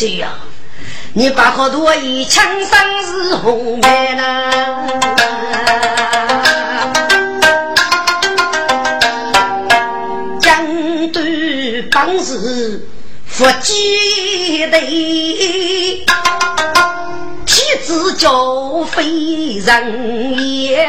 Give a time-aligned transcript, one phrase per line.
[0.00, 0.32] 叶七岁呀？
[1.12, 4.50] 你把可多一枪伤是红白呢？
[10.40, 12.88] 江对帮是
[13.26, 14.80] 佛记得，
[17.44, 19.04] 天子教非
[19.58, 20.88] 人也。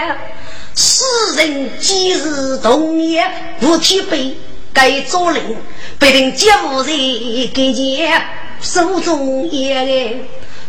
[0.73, 1.04] 世
[1.36, 3.30] 人今日同年
[3.62, 4.38] 无天悲，
[4.72, 5.58] 该做人
[6.00, 6.88] 必定接无人
[7.54, 8.23] 给钱，
[8.62, 10.26] 手中也。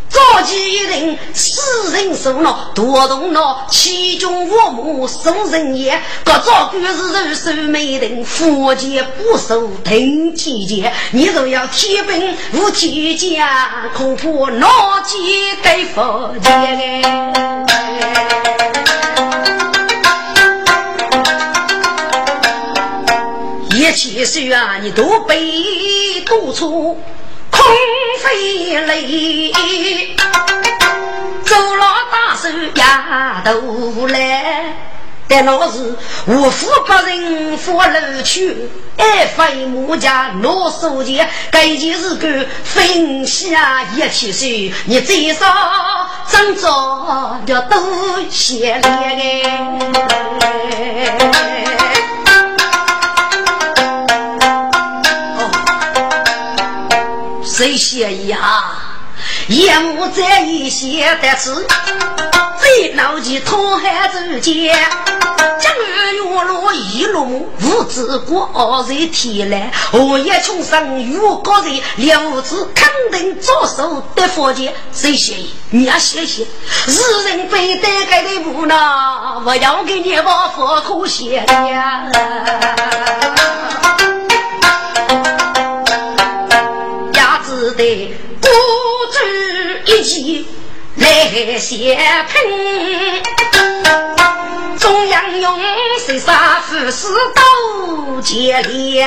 [0.08, 5.98] 早起人，世人受恼，多动恼，其中我母受人也。
[6.22, 10.92] 各早官是人守美人，佛前不守听天见。
[11.12, 15.18] 你若要天兵无天家，恐怕脑筋
[15.62, 17.02] 该佛前。
[23.70, 27.00] 一起岁啊，你都被督促。
[27.52, 27.62] 空
[28.18, 29.54] 飞泪，
[31.44, 34.74] 走了大手压头来，
[35.28, 35.94] 但那是
[36.26, 45.46] 无福不人佛楼去，爱飞木家拿手钱，该件事干分下一起岁，你最少
[46.28, 47.78] 挣着要多
[48.30, 49.42] 些嘞。
[57.62, 58.72] 谁写呀？
[59.46, 61.54] 夜幕在一些得知，
[62.60, 64.76] 最闹的通海之间，
[65.60, 74.74] 江月月落一落木，无知过二人天来，何夜穷生与高人，两子肯定左手得佛剑。
[74.92, 75.36] 谁写？
[75.70, 76.44] 你要写写，
[76.88, 78.74] 日人非得该的不呢？
[79.46, 82.10] 我要给你把佛口写呀。
[91.12, 93.22] 来血拼，
[94.78, 95.60] 中央用
[96.06, 99.06] 谁杀富士都接连，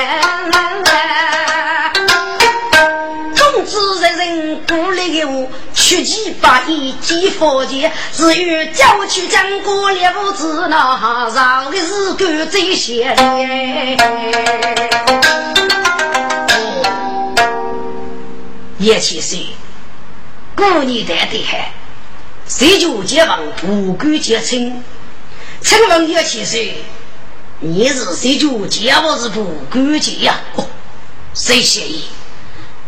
[3.33, 13.17] 总之人人鼓励我，出其不意见佛前，只有叫去将过六字那上的日干最些
[18.77, 19.47] 叶七岁，
[20.55, 21.71] 过年的的海，
[22.47, 24.83] 谁就结王不敢结亲。
[25.61, 26.83] 请问叶七岁，
[27.59, 30.39] 你是谁就结我是不敢结呀？
[30.55, 30.67] 哦，
[31.33, 32.03] 谁协议？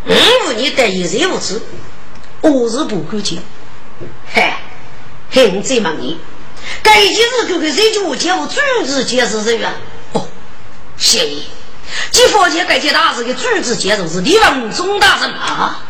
[0.04, 0.14] 我
[0.46, 1.60] 问你得一人无知，
[2.40, 3.38] 我是不敢结。
[4.32, 4.60] 嗨，
[5.30, 6.18] 嘿，我再问你，
[6.82, 9.72] 该件事哥哥谁就结我主子结是谁呀？
[10.12, 10.28] 哦，
[10.96, 11.42] 协议。
[12.10, 15.82] 即佛前该件大事的主子接受是李文忠大人啊，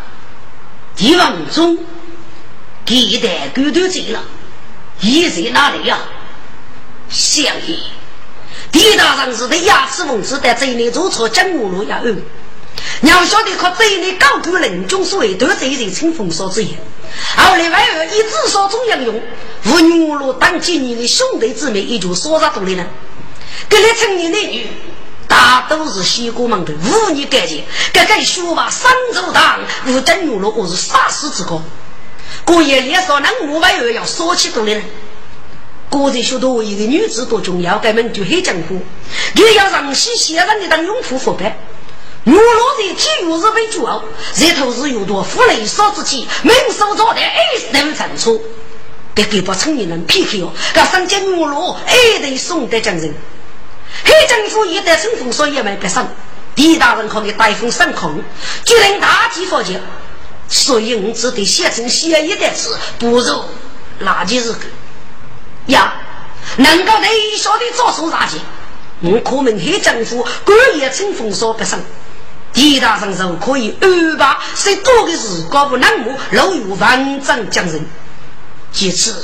[0.96, 1.76] 李文忠，
[2.94, 4.23] 一代狗都走了，
[5.00, 5.99] 一在哪里呀？
[7.11, 7.79] 相爷，
[8.73, 12.00] 李大人是的牙齿文字在这里做错江湖路呀！
[12.05, 12.17] 哦，
[13.00, 16.79] 娘晓得靠这里高举人中所谓得罪人称封锁之言，
[17.37, 19.20] 后来外儿一直说中央用，
[19.67, 22.87] 无女路当今年的兄弟姊妹也就说啥道理呢？
[23.69, 24.67] 跟你成年男女。
[25.26, 27.62] 大都是西国门的无你干净，
[27.93, 31.62] 这个学霸三足堂，无真有了我是杀死之高。
[32.44, 34.80] 过夜里说那五百元要说起多的，
[35.90, 38.80] 个人学多一个女子多重要，根本就很江湖。
[39.34, 41.58] 你要让西先生的当拥护腐败，
[42.25, 44.02] 我老在体育日为骄傲，
[44.36, 47.36] 日头日有多富雷少之气，民手做的哎
[47.72, 48.42] 能成出。
[49.14, 53.12] 别给把成年人 PK 哦，这三间五路哎得送得将人。
[54.04, 56.08] 黑政府一旦顺风说也没别上，
[56.54, 58.22] 李大人口的大风上空，
[58.64, 59.81] 就能大吉佛节。
[60.48, 63.44] 所以我只得写成写一的字，不如
[64.02, 64.60] 垃圾日个
[65.66, 65.92] 呀。
[66.56, 68.38] 能够对小的做出垃圾，
[69.00, 71.78] 我可能黑政府官也乘风说不上。
[72.54, 77.86] 李大人说可以安排谁多的事，搞不能木，老有万丈将人。
[78.72, 79.14] 其次。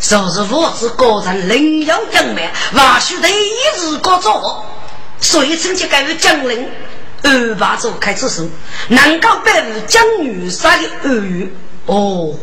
[0.00, 4.64] 就是我是个人另有英明，或许第一日过做，
[5.20, 6.68] 所以曾经改为将领
[7.22, 8.48] 二把做开始手，
[8.88, 11.52] 能够保护将女杀的耳语。
[11.86, 12.34] 哦，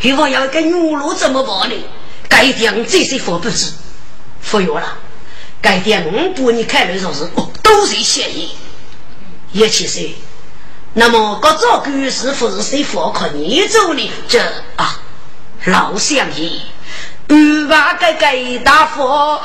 [0.00, 1.74] 希望要跟女路怎么办呢？
[2.28, 3.72] 改点这些佛不知，
[4.40, 4.98] 服药了。
[5.62, 8.50] 改点五步你看来说是哦，都是嫌疑。
[9.52, 10.10] 也其实，
[10.92, 14.10] 那么各做官是不是谁佛可你走呢？
[14.28, 14.40] 这
[14.76, 15.00] 啊。
[15.64, 16.60] 老相爷，
[17.28, 19.40] 二娃该该大佛。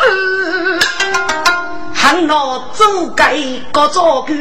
[2.27, 3.37] 让我走该
[3.71, 4.37] 个做官。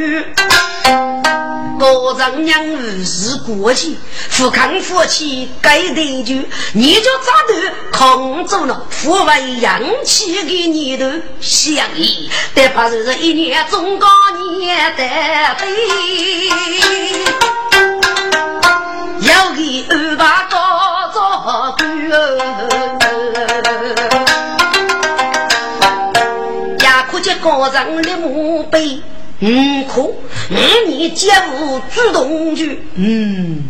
[1.78, 3.96] 我丈娘儿是过去，
[4.28, 6.34] 富康夫妻该得救，
[6.74, 7.54] 你就咋的
[7.90, 11.06] 控制了父为养气的年头，
[11.40, 14.08] 相依但怕是一年中高
[14.58, 15.08] 年得
[15.56, 15.66] 飞，
[19.20, 23.09] 要给二爸高做官，
[27.40, 29.00] 高丈的墓碑。
[29.42, 30.02] 嗯，可
[30.50, 33.64] 嗯，你皆无主动去，嗯，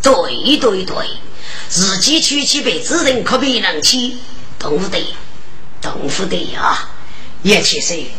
[0.00, 0.94] 对对对，
[1.68, 4.16] 自己娶妻被子人可别能娶，
[4.60, 5.04] 懂不得，
[5.80, 6.88] 懂不得呀！
[7.42, 8.12] 叶七岁，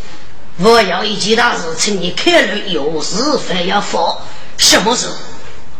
[0.57, 4.21] 我要一件大事，请你考虑有事非要说，
[4.57, 5.07] 什么事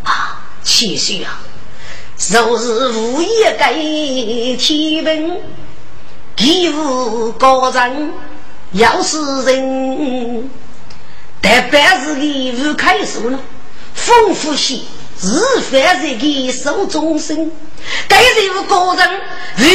[0.04, 0.40] 啊？
[0.64, 1.42] 七岁啊，
[2.32, 5.42] 若是无业该提问，
[6.38, 8.14] 义务高人，
[8.74, 10.50] 要是人。
[11.42, 13.40] 但凡是义务开手了，
[13.94, 14.80] 丰富些
[15.20, 15.28] 是
[15.70, 17.52] 凡是给受终身。
[18.08, 19.22] 该任务个人
[19.58, 19.68] 如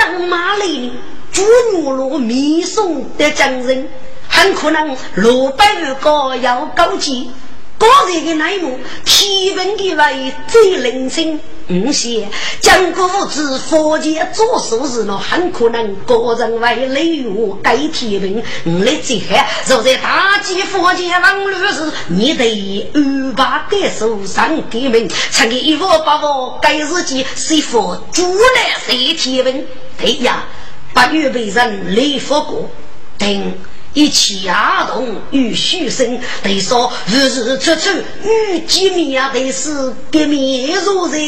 [0.00, 0.92] 能马力，
[1.32, 3.88] 主牛罗密送的将人，
[4.28, 7.30] 很可能落百于高要高级。
[7.78, 11.38] 个人的内幕，提问的为最灵清。
[11.68, 12.28] 五些
[12.60, 18.42] 将国之佛界做数时呢，很可能个人为内务该提问。
[18.66, 19.36] 五来最后，
[19.66, 29.66] 若在大吉佛界王律时，你得安排该手上革命，曾给一佛八佛该日记，谁佛主来谁提问？
[29.98, 30.44] 对呀，
[30.92, 32.70] 八月被人来佛过，
[33.18, 33.54] 等。
[33.94, 37.90] 一起儿童与虚生，得说日日出出
[38.24, 41.18] 与见面，得是革命如在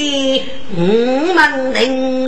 [0.75, 2.27] 五门庭。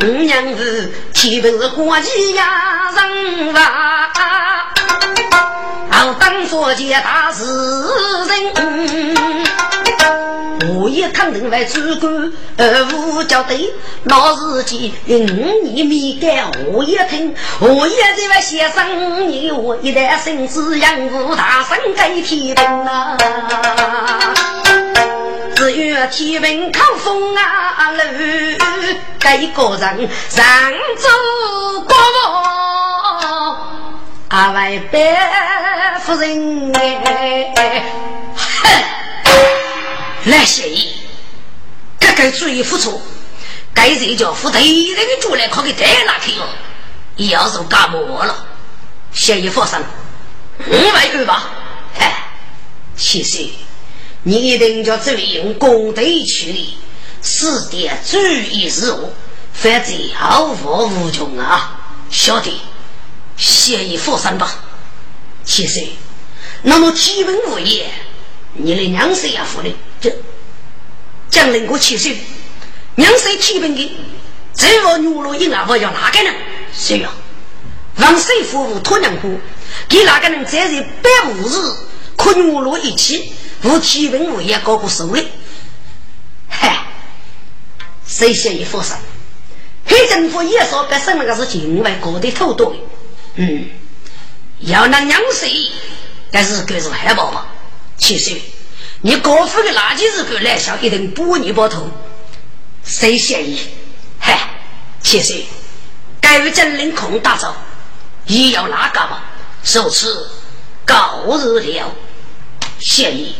[0.00, 4.10] 五娘子岂不是国际呀人吧？
[5.90, 7.44] 好当说件大事
[8.26, 9.51] 人。
[10.68, 13.56] 我一看人为主管，二五交代，
[14.04, 23.18] 老司机五年没干，我一听，我一这位先生，你我一代生子养父大生该天平啊，
[25.56, 28.00] 只有天平靠风啊路，
[29.18, 30.44] 该个人上
[30.96, 31.08] 走
[31.88, 33.56] 过我，
[34.28, 37.84] 阿外白夫人哎，
[38.36, 39.01] 哼。
[40.24, 40.92] 来协议，
[41.98, 43.00] 该该注意付出，
[43.74, 46.46] 该人叫付对人的主来可给带哪去哟？
[47.28, 48.46] 要是干么了，
[49.12, 49.82] 协议发生，
[50.66, 51.50] 五万二吧？
[51.94, 52.30] 嗨，
[52.96, 53.46] 其实
[54.22, 56.78] 你一定要注意用公德处理，
[57.20, 59.12] 死点注意事务，
[59.52, 61.80] 否则后患无穷啊！
[62.10, 62.50] 晓得，
[63.36, 64.54] 协议发生吧？
[65.44, 65.84] 其实，
[66.62, 67.90] 那么基本物业，
[68.54, 69.74] 你的娘是要付的。
[70.00, 70.12] 这
[71.28, 72.16] 将人过七岁，
[72.96, 73.96] 娘生天平的，
[74.54, 76.34] 这我女罗婴儿我要哪个人？
[76.72, 77.10] 谁呀？
[77.96, 79.38] 让谁夫妇托娘夫，
[79.88, 81.54] 给哪个人在这百五日，
[82.16, 83.32] 可女罗一起，
[83.62, 85.28] 无天平我也搞个手里。
[86.48, 86.86] 嗨，
[88.06, 88.96] 谁先一发生？
[89.84, 92.74] 黑政府也说别生那个是境外搞的偷多
[93.34, 93.68] 嗯，
[94.60, 95.48] 要那娘生，
[96.30, 97.46] 但是可是害怕吧？
[98.02, 98.42] 七岁。
[99.00, 101.88] 你高富的垃圾日狗来上一顿补你包头，
[102.84, 103.58] 谁嫌疑？
[104.18, 104.38] 嗨，
[105.00, 105.34] 其实
[106.20, 107.54] 该为真领空打造，
[108.26, 109.22] 也要哪个嘛，
[109.62, 110.28] 首次
[110.84, 111.92] 高日了，
[112.80, 113.36] 嫌疑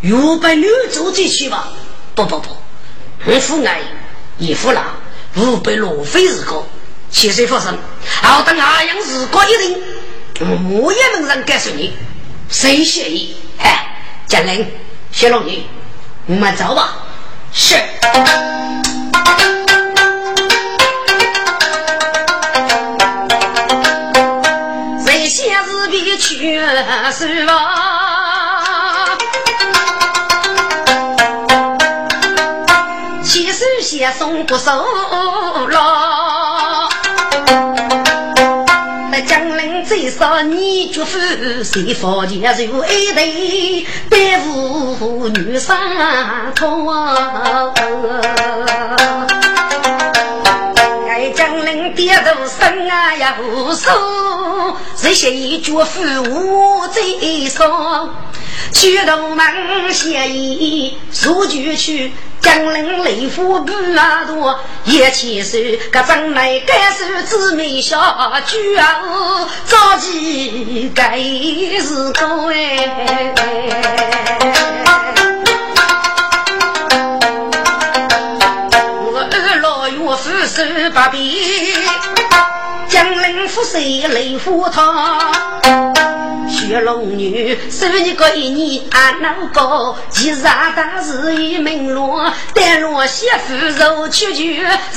[0.00, 1.68] 又被女主进去吧？
[2.16, 2.56] 不不不，
[3.24, 3.80] 不父爱，
[4.38, 4.84] 一父郎，
[5.36, 6.66] 五被罗非日高，
[7.10, 7.78] 七岁发生，
[8.20, 11.92] 好等阿阳日过一定，我也能让告诉你，
[12.48, 13.34] 谁嫌疑？
[13.58, 13.91] 嗨，
[14.32, 14.66] 真领。
[15.10, 15.62] 谢龙女，
[16.24, 16.96] 我们走吧。
[17.52, 17.74] 是。
[25.04, 26.58] 谁先是比去
[27.12, 29.18] 是吧？
[33.22, 34.72] 七十先送不收
[35.66, 36.21] 了。
[39.92, 41.18] 最少你祝福
[41.62, 45.76] 谁房间有一对白妇女上
[46.54, 46.86] 床，
[47.74, 47.76] 该
[48.96, 49.31] 将
[52.12, 53.88] 人跌头生啊呀无数，
[54.96, 58.10] 这些一祝福我最少，
[58.70, 62.12] 去头门协议数据去。
[62.42, 65.56] 江陵雷府不啊多，一起手，
[65.92, 67.98] 个张来该是姊妹小
[68.46, 69.00] 举啊，
[69.68, 71.18] 着急该
[71.80, 73.32] 是个哎。
[80.54, 81.32] 手把柄，
[82.86, 85.32] 江陵府谁雷府他。
[86.46, 92.20] 学龙女，收你个一年俺老高，其实大是一门路，
[92.52, 94.42] 带路媳妇肉去求，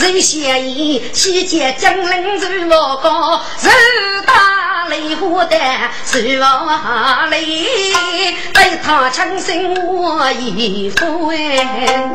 [0.04, 3.74] 人嫌疑，西街江陵走我高，人
[4.26, 5.58] 大雷虎胆，
[6.04, 7.40] 手往雷，
[8.54, 12.14] 被他强生我一夫哎。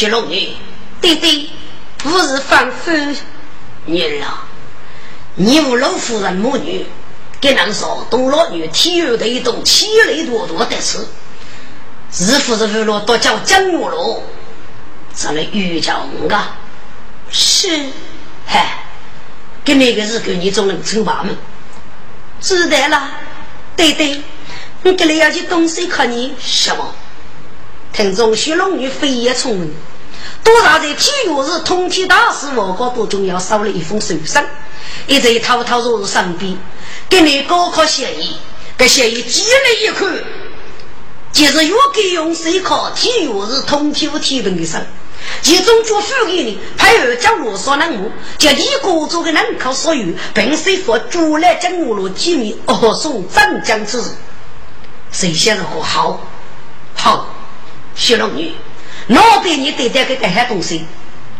[0.00, 0.56] 学龙女，
[1.02, 1.50] 弟弟。
[1.98, 2.90] 不是反夫
[3.84, 4.44] 女了，
[5.34, 6.86] 你无老夫人母女，
[7.38, 11.06] 给人说东老女体育的一种气雷多多的事，
[12.10, 14.22] 是不是为了多叫江玉楼，
[15.14, 16.56] 这来遇叫我啊？
[17.30, 17.68] 是，
[18.46, 18.84] 嗨，
[19.62, 21.28] 给那个日狗你总能称霸吗？
[22.40, 23.10] 知道了，
[23.76, 24.22] 对对，
[24.84, 26.94] 你给你要去东西看你什么？
[27.92, 29.74] 听众徐龙女飞也聪明。
[30.44, 34.42] 多少在体育日通体大事，我高多中要收了一封手信，
[35.06, 36.56] 一直滔滔入身边，
[37.08, 38.36] 给你高考协议，
[38.76, 40.08] 给协议积了一看，
[41.32, 44.84] 就是越给用谁考体育日通体体文的生，
[45.42, 54.04] 其中就付给你配合将罗少人物，叫李国做的人口所有，并随佛主来将我罗机密哦送镇江之日，
[55.12, 56.26] 谁先是和好，
[56.94, 57.34] 好，
[57.94, 58.52] 谢龙女。
[59.08, 60.84] 老对你对待个这些东西，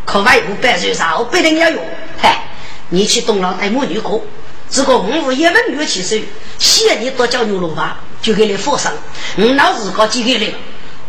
[0.05, 1.83] 可外不办事啥，不一定要用。
[2.19, 2.49] 嗨，
[2.89, 4.25] 你去东老带母女过，
[4.69, 6.17] 这个五五一文月起手，
[6.59, 8.91] 谢你多交牛肉吧，就给你放生。
[9.37, 10.53] 我老子搞几个人，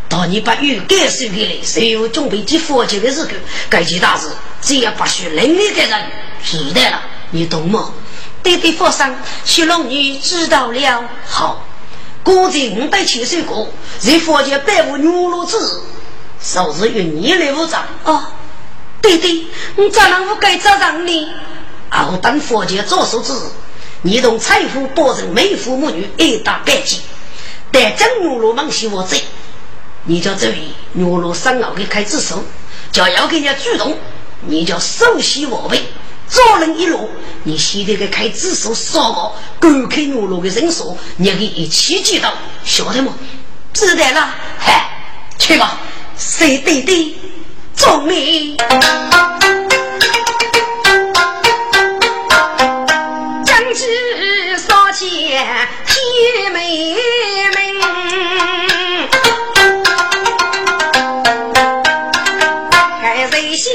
[0.07, 3.29] 到你把鱼给收给你，谁有准备去佛节的时候，
[3.69, 4.27] 该件大事，
[4.61, 6.11] 只要不许另一个人
[6.43, 7.93] 知道了，你懂吗？
[8.43, 11.03] 对对，放上，徐龙女知道了。
[11.25, 11.65] 好，
[12.23, 13.67] 估计五百七十个，
[13.99, 15.83] 在佛前百无牛肉子。
[16.43, 18.23] 数字与你来无账哦，
[18.99, 21.29] 对对，你咋能不该找上呢？
[21.89, 23.51] 傲等佛家做数字，
[24.01, 27.01] 你同财富保证每父母女一大百计，
[27.71, 29.23] 但真牛罗忙西我贼，
[30.05, 32.43] 你叫这位牛罗三老给开支手，
[32.91, 33.95] 就要给人家主动，
[34.47, 35.83] 你叫手洗我背，
[36.31, 37.09] 做人一路，
[37.43, 42.33] 你现在给开支手少个，公开牛罗的人数，你可以一起记到，
[42.63, 43.13] 晓得吗？
[43.73, 44.89] 知道了，嗨，
[45.37, 45.77] 去吧。
[46.17, 47.15] 谁对对，
[47.75, 48.55] 聪明。
[53.43, 53.89] 将军
[54.57, 55.09] 少见
[55.85, 56.95] 天美
[57.57, 57.81] 明，
[63.01, 63.73] 该谁先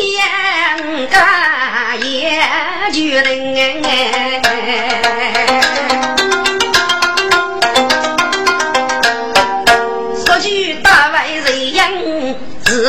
[1.10, 1.45] 干
[3.16, 3.56] 就能。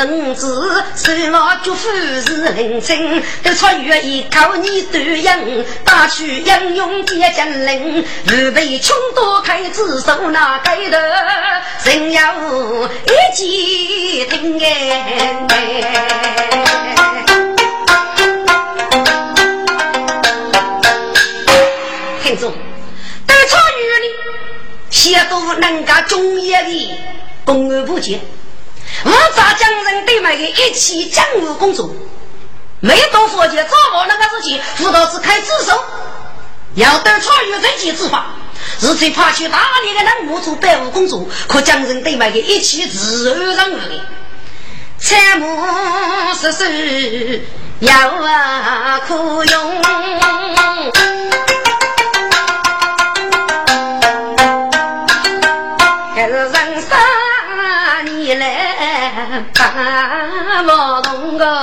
[0.10, 10.98] 五子是老祝福是临亲，都穿越一口你端应，打去英勇接将领，预备穷多开支手拿开头，
[11.86, 12.36] 人要
[13.06, 15.48] 一起听哎。
[22.28, 24.06] 听众，都参与了，
[24.90, 27.00] 写都能够中业的
[27.46, 28.20] 公安部级。
[29.06, 31.96] 五杂将人对买的一起江湖公主，
[32.82, 35.82] 没多佛节，早晚那个事情，辅导是开自首，
[36.76, 38.26] 要得超越人间之法，
[38.78, 44.02] 是最怕去大理的人母做百无公主，可将人对买的一起自由任务的，
[45.00, 45.66] 参谋
[46.34, 47.42] 实施
[47.80, 49.16] 要啊可
[49.46, 49.82] 用。
[61.48, 61.54] 我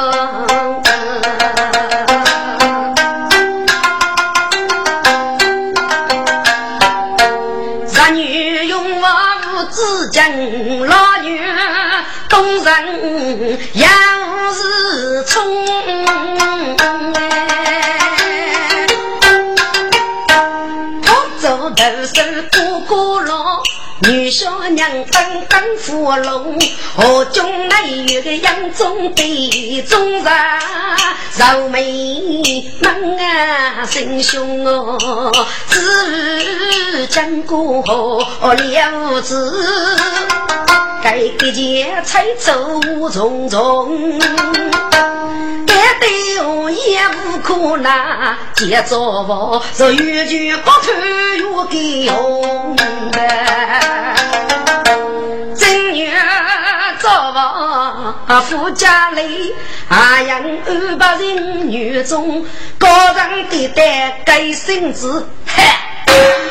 [0.48, 0.88] 动个，
[7.92, 9.06] 男女用我
[9.70, 11.38] 之间，老女
[12.30, 13.86] 动人要
[14.54, 15.44] 是冲，
[21.02, 21.08] 我
[21.42, 22.53] 走头是过过路。
[24.06, 26.58] 女小娘刚刚扶龙，
[26.94, 30.24] 河中那有个杨中的中人，
[31.38, 35.32] 柔眉门啊，心胸哦，
[35.70, 37.82] 只讲过
[38.40, 39.96] 了子，
[41.02, 42.52] 该个节才走
[43.10, 44.20] 匆匆，
[45.66, 50.92] 该对我也无可拿，接着我是越句不头
[51.36, 52.76] 越给红
[58.26, 59.54] 房夫家里，
[59.88, 62.46] 阿阳二百人女中，
[62.78, 65.62] 高人的带盖身子，嘿，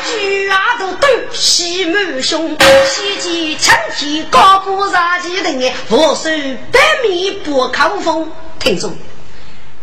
[0.06, 6.30] 举牙都抖，喜满胸，喜极青天高不杀鸡人哎，佛手
[6.70, 8.30] 百米不抗风。
[8.60, 8.96] 听众，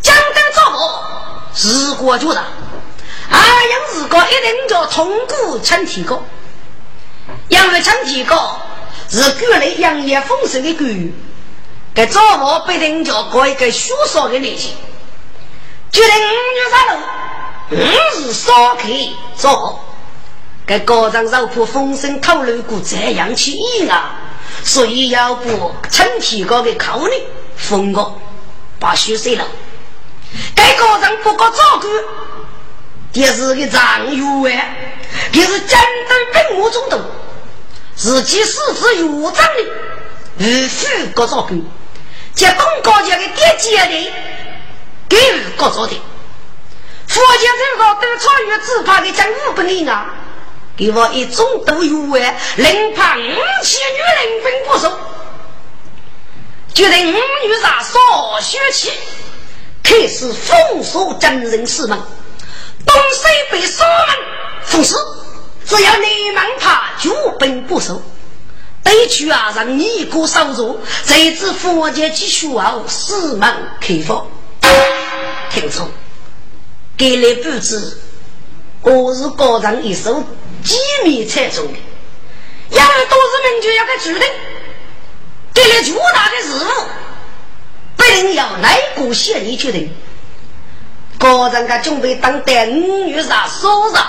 [0.01, 2.39] 江灯早房是国主的，
[3.29, 6.23] 阿阳是个一定叫通过青天高，
[7.49, 8.61] 因为青天高。
[9.09, 11.13] 是古来阳烈丰盛的古语，
[11.93, 14.73] 给早我必定叫过一个虚少的年纪。
[15.91, 17.01] 决定五月三日，
[17.71, 18.87] 五日烧开
[19.35, 19.79] 早，
[20.65, 24.15] 给高长肉铺风声透露过这样去意啊，
[24.63, 27.11] 所以要不趁提高的考虑，
[27.57, 28.13] 封个
[28.79, 29.45] 把虚岁了。
[30.55, 31.87] 给高长不过照顾，
[33.11, 34.65] 也是个长员啊，
[35.33, 37.01] 也是战斗兵务中的。
[37.97, 39.69] 自己四肢有障的，
[40.39, 41.61] 无父各照顾，
[42.41, 44.13] 结东高家的爹姐的，
[45.07, 45.95] 给予各照的。
[47.07, 50.15] 佛家这个都超越自怕的讲五本领啊，
[50.75, 54.91] 给我一种都有哎，能怕五千女人分不收，
[56.73, 58.91] 决定五女啥少学气，
[59.83, 62.01] 开始封锁真人师门，
[62.87, 64.17] 东西北锁门
[64.63, 64.95] 封死。
[65.63, 68.01] 只要你们怕，就本不收。
[68.83, 74.27] 对去啊，让你哥守住，这次佛家继续后四门开放。
[75.51, 75.89] 听从，
[76.97, 77.97] 给你布置，
[78.81, 80.23] 我是高人一手
[80.63, 81.73] 机密才中的，
[82.69, 84.29] 因为都是明确要个决定，
[85.53, 86.85] 给了巨大的事务，
[87.97, 89.93] 不能要哪个县里决定。
[91.19, 94.07] 高人他准备当代五月上收上。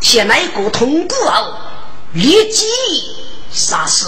[0.00, 1.54] 现在个通过后，
[2.12, 2.66] 立即
[3.50, 4.06] 杀死。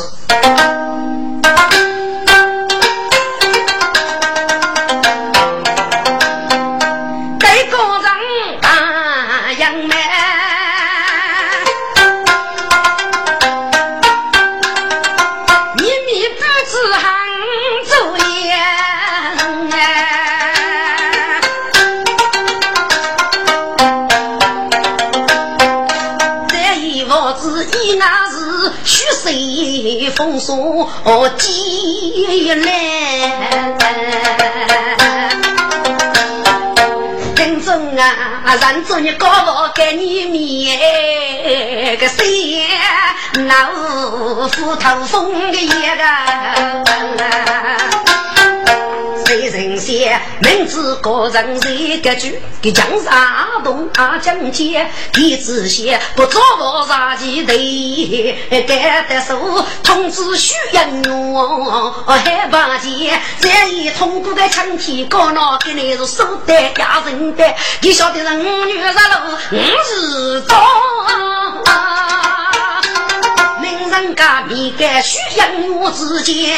[38.88, 42.24] 祝，你高我给你面个山
[43.46, 47.47] 那斧头锋的一个。
[50.40, 52.28] 明知个人是个主，
[52.62, 53.12] 给江山
[53.64, 57.52] 动啊江街，弟子些不做我杀鸡头，
[58.50, 70.56] 该得手通知徐英勇，害怕见这一通过的枪体高脑，给你是手带压人的，你晓得人女杀路五十多，
[73.60, 76.56] 名人家比该徐英勇之间。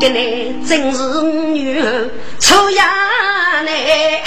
[0.00, 2.08] 的呢，真是女儿
[2.38, 4.22] 丑呀嘞，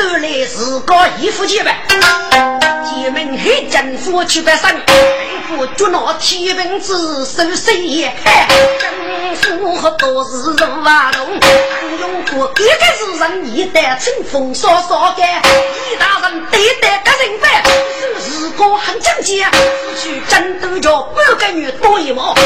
[0.00, 1.76] 说来是个义父姐呗。
[2.84, 8.08] 姐妹黑政府去办生，政府捉拿天兵子收谁？
[8.80, 11.26] 政府和都是人瓦动，
[12.00, 12.62] 用过一个
[12.96, 15.28] 是人一代清风扫扫干，
[15.90, 17.50] 一大人对待个人办，
[18.20, 19.34] 是个很讲究，
[20.00, 22.36] 去争斗着半个女多一毛。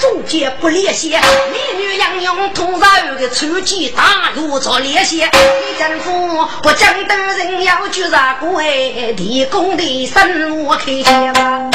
[0.00, 5.22] 中间不联系，美女杨勇通常有个初级大路做联系。
[5.22, 9.12] 李政府不讲的人要去啥个哎？
[9.14, 11.70] 提供的生活开销吧。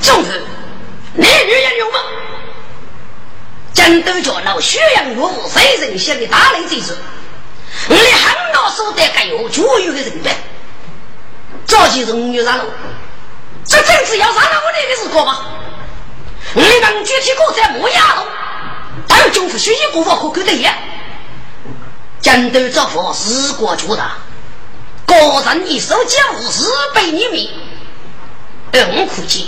[0.00, 0.42] 总之，
[1.14, 1.98] 美女杨勇嘛，
[3.74, 6.96] 讲都叫老宣扬岳父谁人写的大雷之子，
[7.88, 10.36] 你很多手段该有就有的人呗。
[11.66, 12.64] 早期是五月三路，
[13.66, 15.44] 这阵子要杀了我那个是过吗？
[16.54, 18.24] 你们具体过在莫亚
[19.08, 20.72] 路，但有政府学习过法可可的也。
[22.20, 24.02] 战斗造福是国主的，
[25.06, 25.14] 个
[25.46, 27.48] 人一手家务是被你们，
[28.72, 29.46] 而我估计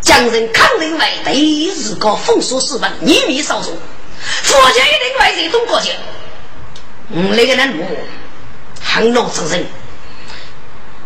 [0.00, 3.76] 将人抗人外，第一日高风俗四本，秘密少数。
[4.20, 5.90] 佛家一定外在东国家，
[7.10, 7.84] 嗯，那个人物
[8.82, 9.66] 很老之人。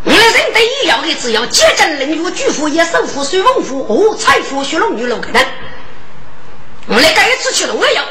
[0.05, 5.43] 我们人第一要的只要接见领主、巨富、也首富、水翁富和财富、血龙女楼可能。
[6.87, 8.05] 我们这一次去龙也要，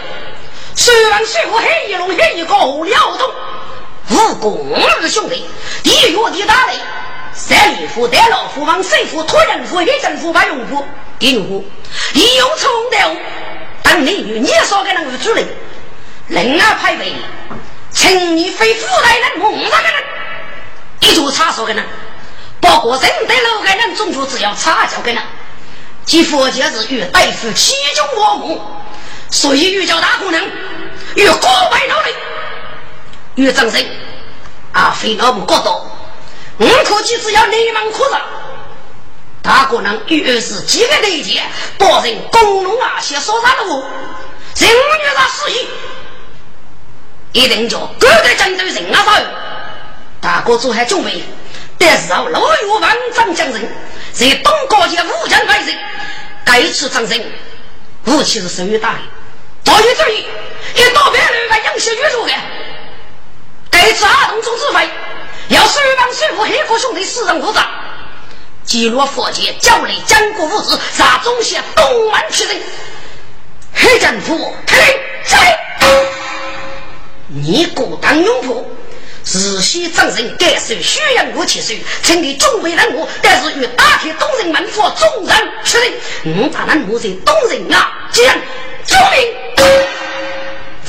[0.76, 3.30] 水王、水富、黑一龙、黑一高辽东，
[4.10, 5.48] 武功二兄弟，
[5.84, 6.74] 地岳地大雷，
[7.34, 10.84] 三里夫、戴老夫、王水夫、托人夫、黑政夫、白永夫、
[11.20, 11.66] 丁永夫，
[12.16, 12.98] 一用冲的。
[13.84, 15.48] 当你与你说给那个主人，
[16.28, 17.14] 人啊排位，
[17.92, 20.04] 请你非富来人蒙那个人，
[21.02, 21.86] 一座差说给人，
[22.60, 25.22] 包括人得楼个人，总就只要差交给人。
[26.06, 28.62] 其佛家是与大夫其中我母，
[29.30, 30.44] 所以欲叫大姑娘
[31.16, 32.16] 与国外努力，
[33.36, 33.86] 与张生
[34.74, 35.90] 啊非老不过多，
[36.58, 38.22] 我可计只要你们哭着。
[39.42, 41.44] 大姑娘越是几个内奸，
[41.78, 43.84] 保人公龙啊，先说啥了我，
[44.58, 45.68] 人女啥死意，
[47.32, 49.12] 一定叫各个战斗人啊走。
[50.22, 51.24] 大哥做还准备，
[51.78, 53.76] 但是啊，老有万丈将人，
[54.14, 55.76] 在东高界武将派人，
[56.46, 57.20] 该次战争
[58.06, 59.00] 武器是属于大的，
[59.64, 60.26] 早有注意，
[60.76, 62.34] 一到别人个杨秀玉说的，
[63.72, 64.88] 该次阿东总指挥，
[65.48, 67.68] 要是帮水夫黑虎兄弟死人不杂。
[68.64, 72.62] 击落佛界，教内江国物资，杀中邪东蛮之人。
[73.74, 74.78] 黑战斧，开
[75.24, 75.60] 在。
[77.28, 78.64] 你孤当勇仆，
[79.26, 85.94] 日西掌人，感受宣扬武器手，请你准备任务，但是与打开东人门户，众人确认。
[86.38, 88.26] 我大人我是东人啊，将
[88.86, 89.34] 救命！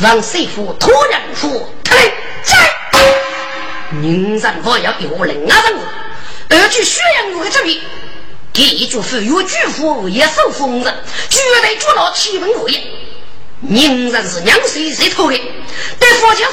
[0.01, 1.97] 让师傅托人夫，开
[2.43, 2.71] 在。
[4.01, 5.81] 宁人我要有人啊任务。
[6.49, 7.81] 而据宣扬我的这里，
[8.53, 10.95] 第一句是有巨富也受封人，
[11.31, 12.83] 绝对做到七分五业。
[13.61, 15.41] 宁人是娘谁谁偷的？
[16.01, 16.53] 对佛就是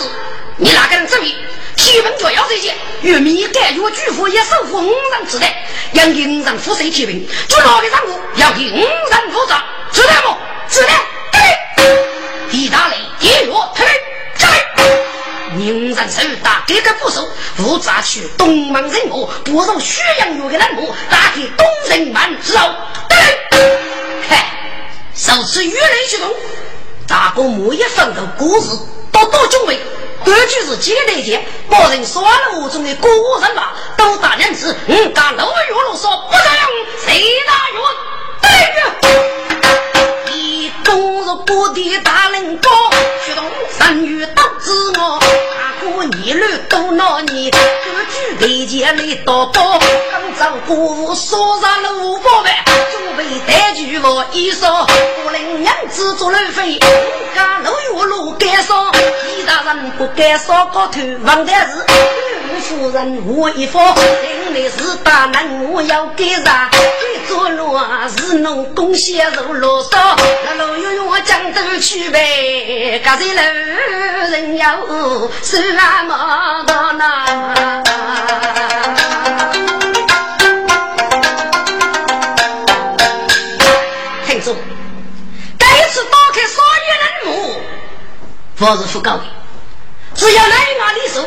[0.58, 1.36] 你哪个人这里？
[1.78, 7.26] 七分就要这些，与民改有巨富也受封人之代，让宁人负谁七分？
[7.48, 9.56] 做哪个任务要给五人负责？
[9.92, 10.38] 知道不？
[10.70, 10.90] 知道。
[11.32, 13.86] 对，地大雷，地弱，退，
[14.36, 14.48] 在。
[15.56, 22.74] 宁人手打给个不收，负责去东门任务，不如宣扬有个任务，打给东人门之后，
[23.10, 23.18] 对，
[24.30, 24.46] 嗨，
[25.16, 26.30] 首次越人行动，
[27.08, 28.70] 大哥每一分的故事
[29.12, 29.80] 都多准备，
[30.24, 33.08] 根据是几个内奸，把人耍了我中的古
[33.42, 36.70] 人吧，都打两次，嗯，干老岳罗说不能用，
[37.06, 37.80] 谁打岳？
[40.28, 42.70] 对，一攻入谷地大人高，
[43.26, 45.20] 驱动三月刀子我。
[45.82, 47.58] 过年路多闹年，各
[48.14, 49.80] 举对前来祷告。
[50.12, 52.46] 刚走过户，说上了五百万，
[52.92, 54.86] 准备带去我衣裳。
[55.24, 56.80] 不能娘子做路费，
[57.36, 58.92] 家路有路该上。
[59.66, 61.86] 人不该烧高头，问的是
[62.62, 63.96] 夫人我一方。
[63.96, 66.70] 领的是大难，我要给啥？
[66.72, 67.80] 给做路
[68.18, 73.02] 是农工协助罗少，那路有用我江头去呗。
[73.04, 73.42] 各位老
[74.30, 74.78] 人要
[75.42, 75.72] 是。
[75.74, 77.04] 那么多呢？
[84.26, 84.54] 听说，
[85.58, 87.30] 这一次打开少年人墓，
[88.58, 89.24] 不是不高的，
[90.16, 91.26] 只要来拿的手，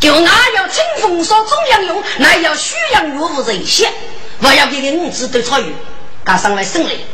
[0.00, 3.92] 就俺要清风说中央用，那要虚阳岳无人先，
[4.40, 5.74] 我要给你五子都参与，
[6.24, 7.04] 赶上来胜利。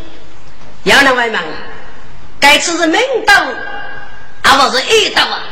[0.85, 1.43] 要那外忙，
[2.41, 3.35] 该次是明道，
[4.43, 5.43] 而不是暗道啊。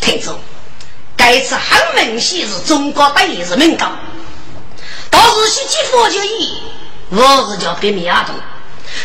[0.00, 0.38] 听说，
[1.16, 3.86] 该次很明显是中国第一是民高，
[5.10, 6.62] 到时西继佛就义，
[7.10, 8.34] 我是叫别名阿东。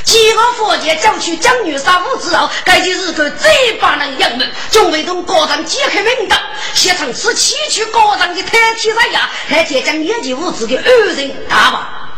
[0.03, 6.37] 几个佛界走去将女杀父之后，该就是个最把人养们，准备同高长揭开名道，
[6.73, 12.11] 现场是崎岖高长的太天山崖，还接将年纪无知的二人打吧。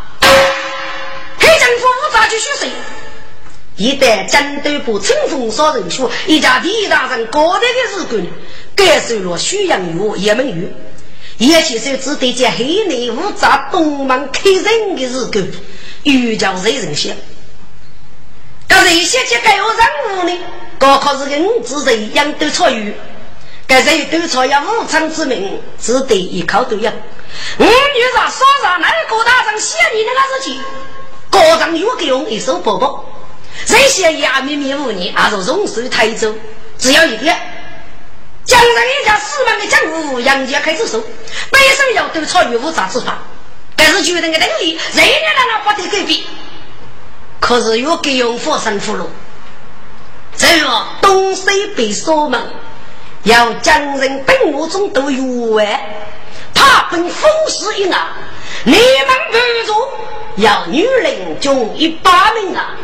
[1.39, 2.69] 黑政府咋去学谁？
[3.75, 8.25] 一旦战斗部冲锋杀人去，一家李大人高大的日官，
[8.75, 10.73] 感受了宣阳玉、叶门玉，
[11.37, 15.47] 叶起手只对这黑内无扎东门开人的日官，
[16.03, 17.15] 又叫谁人先？
[18.67, 19.77] 这人先去该有任
[20.17, 20.37] 务呢？
[20.77, 22.95] 高考是跟子人样都参与，
[23.65, 26.91] 该谁都参要武昌之名，只得一口都要。
[27.57, 30.61] 我女上说上那个大人写你那个事情，
[31.29, 33.03] 高长又给我一手包包。
[33.65, 36.35] 这些也秘密无你，还是容水台州，
[36.77, 37.35] 只要一点，
[38.45, 41.03] 江上一家四万的江湖，杨家开始收，
[41.49, 43.17] 本身要都参与五杂之法，
[43.75, 46.19] 但是决定的等于人家让他不得改变，
[47.39, 49.05] 可是又给用佛生俘虏。
[50.35, 52.41] 这个东西被锁门，
[53.23, 56.09] 要将人本我中都有外，
[56.53, 58.17] 他本风势一啊，
[58.63, 58.79] 你们
[59.31, 59.73] 不住，
[60.37, 62.75] 要女人中一百名啊。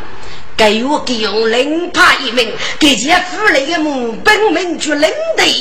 [0.55, 5.51] 给我给用领派一名，给这府里的母本名去领队，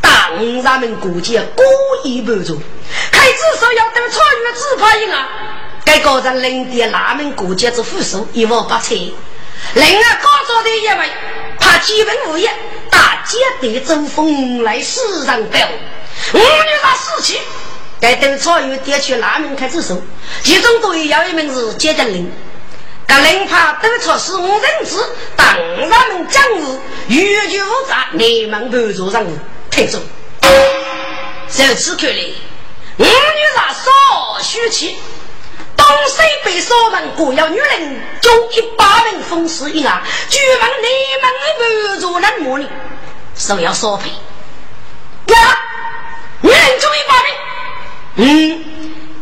[0.00, 1.62] 当咱们估计故
[2.02, 2.60] 意不足，
[3.12, 5.28] 开至少要等穿越自派一啊！
[5.86, 8.98] 该个人领的那门国家之副手一万八千，
[9.74, 11.10] 另外高招的一位，
[11.60, 12.50] 他基本无业，
[12.90, 15.66] 大街的走风来世上表，
[16.34, 17.38] 五女他死去，
[18.00, 20.02] 该等穿越点去那门开始手，
[20.42, 22.30] 其中队要一名是接将领。
[23.06, 24.96] 各领派都出是五人制，
[25.36, 25.46] 当
[25.88, 29.38] 咱们将士欲拒无诈，你们不做任务，
[29.70, 29.98] 听住。
[30.42, 32.16] 由此看来，
[32.98, 33.08] 五女
[33.54, 34.96] 杀少虚气，
[36.08, 40.02] 西被锁门，各有女人中一百名风师一啊！
[40.28, 40.86] 据问你
[41.22, 41.30] 们
[41.94, 42.66] 不做人么呢？
[43.34, 44.10] 是要索赔
[45.26, 45.58] 呀？
[46.40, 47.32] 女人中一百名，
[48.16, 48.64] 嗯。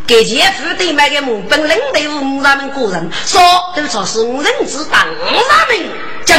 [0.07, 3.40] 给姐夫对买个木本领队五咱们个人说
[3.74, 5.07] 都说是五人之当
[5.48, 5.88] 咱们
[6.27, 6.38] 讲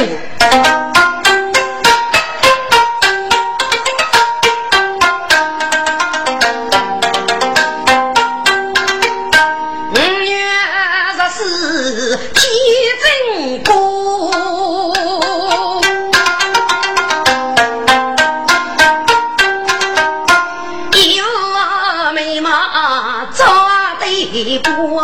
[24.43, 24.99] 起头，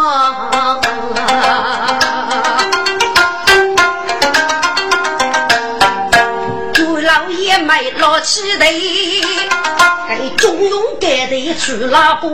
[10.10, 12.30] 给中庸盖头去拉波，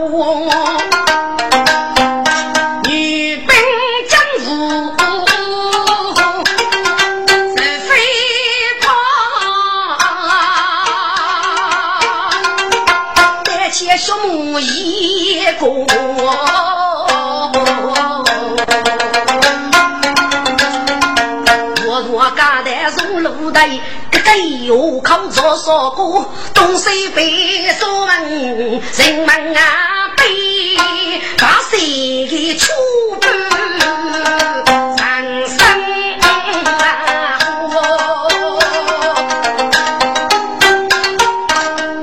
[23.52, 29.62] 个个有口做说过，东西北锁门，人们啊
[30.16, 30.24] 背，
[31.38, 32.72] 把谁出
[33.20, 33.26] 不
[34.96, 35.06] 长
[35.46, 35.58] 生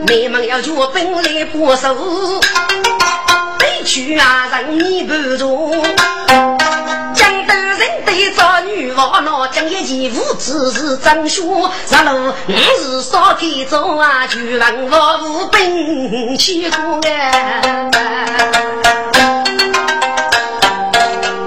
[0.08, 1.96] 你们要做本来不守，
[3.60, 6.15] 悲屈啊让你不中。
[8.96, 17.92] 找女娃那讲一件无知是真凶，上路五日少开走啊，就问我无本起过哎，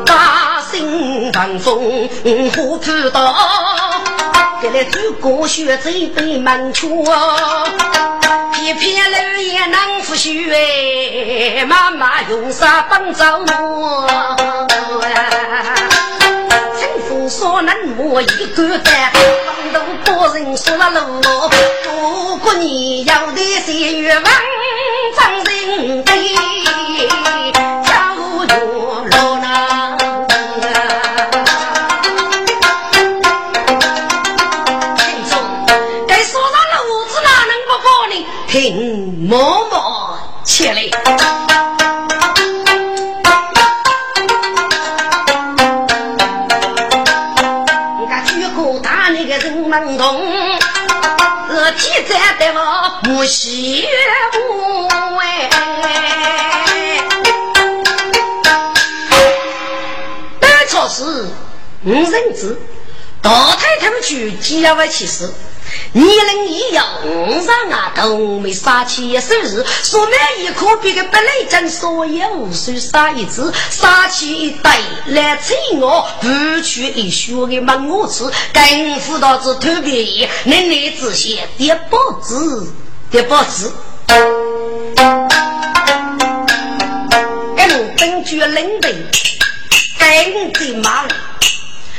[0.05, 2.79] 大声放风虎扑
[3.11, 3.35] 到，
[4.61, 7.03] 给来祖国血贼被满出，
[8.53, 10.31] 偏偏老爷能服血
[11.59, 14.07] 哎，妈妈用啥帮着我？
[17.29, 19.13] 说能摸一个蛋，
[19.45, 21.21] 方头多人说了路。
[21.85, 24.25] 如果你要的是月王
[25.15, 26.11] 张人的，
[27.85, 27.93] 叫
[28.47, 28.51] 月
[29.11, 29.45] 罗那。
[34.97, 35.33] 听众，
[36.07, 38.15] 该说上路子哪能不过呢？
[38.49, 41.48] 听默默起来。
[49.79, 50.21] 能动，
[51.49, 53.87] 是天在的我不喜
[54.33, 55.49] 不哎。
[60.41, 61.27] 当初是
[61.85, 62.59] 五人子，
[63.23, 65.33] 大太太们去几万块钱事。
[65.93, 66.85] 年龄一样，
[67.45, 82.35] 上啊都没杀气一手日，说那一颗别个不来真说也无需杀一次，杀气一袋来催我，不去一学的问我吃，跟辅导子特别，能力自信的报纸
[83.11, 83.73] 的报纸，
[87.57, 88.95] 跟根据领队，
[89.99, 91.07] 跟的马。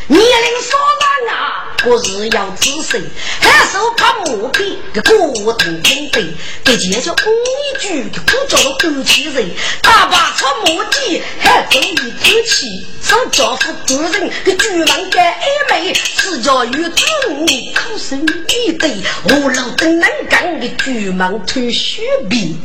[0.08, 3.02] 年龄稍长啊，我是要仔细，
[3.40, 6.26] 还手怕磨皮，个骨头挺背，
[6.64, 9.50] 给姐姐讲一句，个不叫做狗气人。
[9.82, 17.06] 大把出磨叽，还走一口气，手家父主人，个巨蟒干暧昧，自家与子
[17.48, 22.58] 女口声一对，我老等能干个巨蟒推雪碧，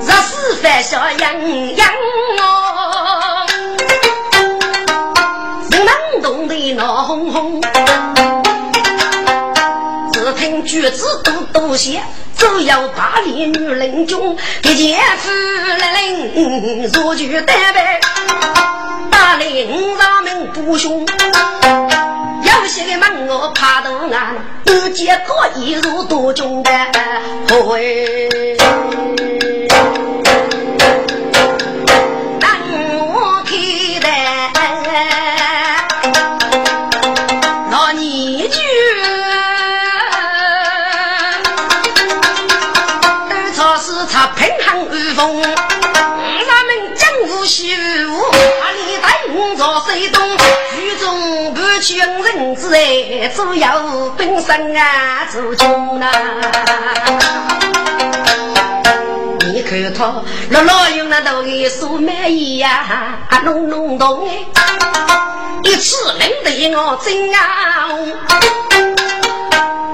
[0.00, 1.92] 若是犯小样样
[6.74, 7.60] 闹哄哄。
[10.12, 12.00] 只听举子都多些，
[12.36, 18.00] 只要大力女人中，一见夫人如举单白，
[19.10, 21.00] 大领上门不凶。
[21.00, 26.70] 有些个门我怕到俺，不见过一如多中的
[27.48, 28.51] 会。
[53.28, 56.10] 之爱，只有本身啊，自穷呐。
[59.52, 64.46] 你看他老老用那头的素满意呀，啊浓浓浓哎，
[65.64, 67.88] 一次领得我真啊，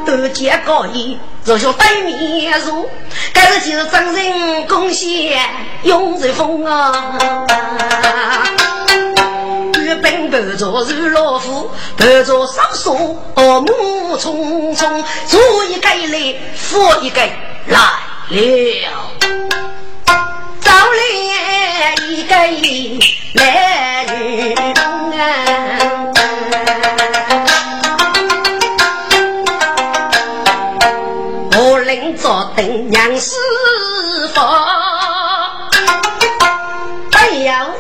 [0.07, 2.89] 都见高义，若像对面如，
[3.33, 5.41] 该是就是真人贡献
[5.83, 7.19] 永瑞风啊。
[10.03, 12.95] 本不做是老夫，不做少说，
[13.37, 16.19] 恶目匆匆，左一个来，
[16.73, 17.21] 右一个
[17.67, 17.79] 来
[18.29, 18.91] 了，
[20.61, 21.01] 早来
[22.09, 22.35] 一个
[23.35, 24.55] 来女
[25.19, 25.21] 啊，
[31.57, 33.37] 我领着等娘师
[34.35, 34.98] 傅。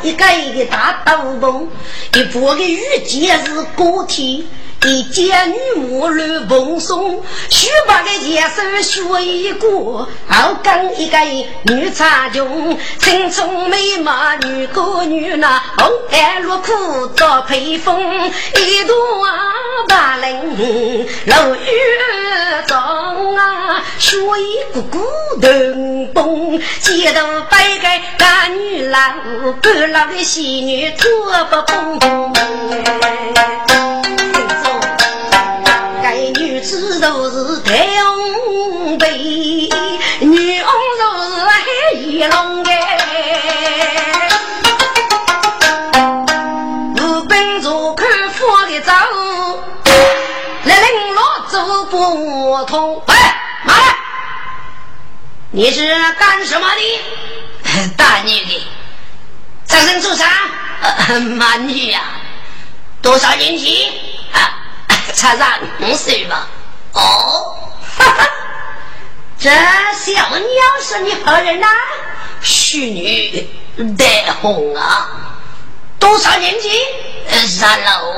[0.08, 1.68] 一根的大刀锋，
[2.14, 4.42] 一部的雨季还是高铁。
[4.84, 10.08] 一见女母乱蓬松，须把个剑手学一个，后
[10.62, 11.18] 跟一个
[11.64, 14.12] 女插穷，青春美貌
[14.42, 18.94] 女歌女那红颜落裤遭披风，一朵
[19.88, 19.96] 白
[20.56, 21.68] 绫露玉
[22.68, 25.00] 妆啊，学一个古
[25.40, 29.18] 铜崩，街头摆个大女郎，
[29.60, 31.98] 半老的仙女拖不蓬
[55.58, 55.88] 你是
[56.20, 57.88] 干什么的？
[57.98, 58.68] 大女的，
[59.64, 60.24] 在身做啥？
[61.36, 62.00] 满女呀，
[63.02, 63.90] 多少年纪？
[64.32, 64.38] 啊？
[65.12, 66.46] 才三五岁吧？
[66.92, 68.30] 哦，哈哈，
[69.40, 71.66] 这小鸟是你何人呐？
[72.40, 73.50] 虚女
[73.98, 75.08] 戴红啊，
[75.98, 76.70] 多少年纪？
[77.48, 78.12] 三楼。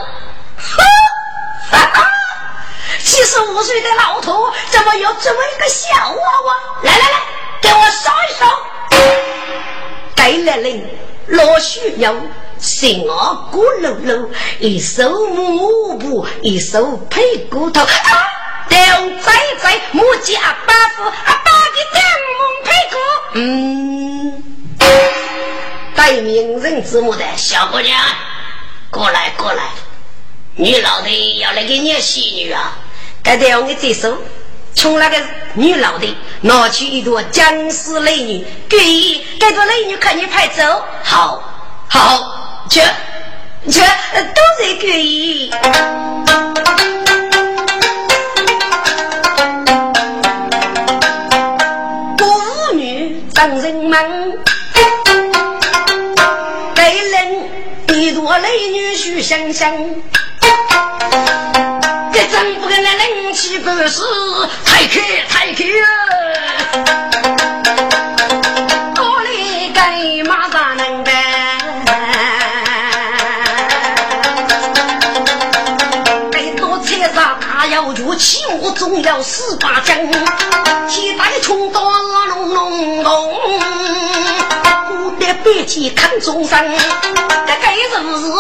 [1.70, 2.06] 哈哈，
[3.02, 6.56] 七十五岁的老头，怎么有这么一个小娃娃？
[6.82, 7.20] 来来来，
[7.60, 8.46] 给我烧一烧。
[10.16, 10.84] 该来人，
[11.28, 12.14] 老虚鸟。
[12.58, 17.88] 心啊，骨碌碌，一手木布，一手配骨头，啊，
[18.68, 19.32] 都在
[19.62, 22.02] 在木家八夫，阿爸的正
[22.36, 22.98] 门配骨，
[23.32, 24.44] 嗯，
[25.96, 27.98] 带名人之母的小姑娘，
[28.90, 29.70] 过来过来，
[30.54, 32.76] 女老的要来给你洗女啊，
[33.22, 34.18] 该得用你这手，
[34.74, 35.16] 从那个
[35.54, 38.78] 女老的拿去一朵僵尸美女，给
[39.38, 41.42] 该朵美女看你拍走，好，
[41.88, 42.36] 好。
[42.68, 42.80] 这
[43.68, 45.50] 这都在可以。
[52.16, 54.00] 妇女张人忙，
[56.76, 59.74] 给人一朵美女须香香。
[62.20, 64.02] 这真不跟那人气不是
[64.62, 65.64] 太开太开
[68.98, 71.14] 我哩该马上能办。
[78.18, 79.96] 起我总要十八将，
[80.88, 83.32] 替代穷刀隆隆隆，
[85.50, 86.56] 古代白天看众生，
[87.46, 87.90] 这该是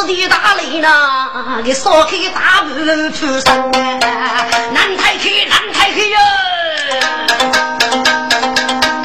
[0.06, 6.16] 日的大雷呐，给烧开大门出生，难太开难太开哟，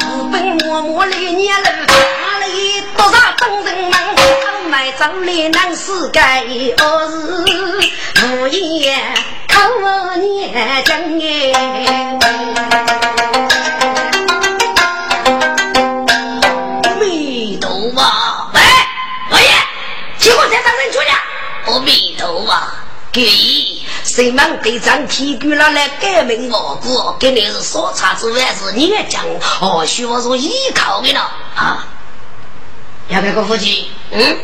[0.01, 0.33] 日本
[0.67, 3.91] 默默来年了，哪里多少东人们，
[4.69, 6.21] 买张脸难世界，
[6.77, 7.43] 我是
[8.27, 9.01] 无言。
[9.57, 10.53] 我念
[10.85, 10.93] 经
[11.53, 11.53] 哎，
[23.15, 23.21] 佛！
[23.21, 23.23] 喂，老爷，请我再上人出去。
[23.23, 23.23] 阿弥陀佛！
[23.23, 31.21] 故意谁们队长提举了来改名我国，肯定是说茶之外是你讲，或许我是依靠的了
[31.55, 31.87] 啊。
[33.07, 33.89] 要不要个夫妻？
[34.11, 34.37] 嗯，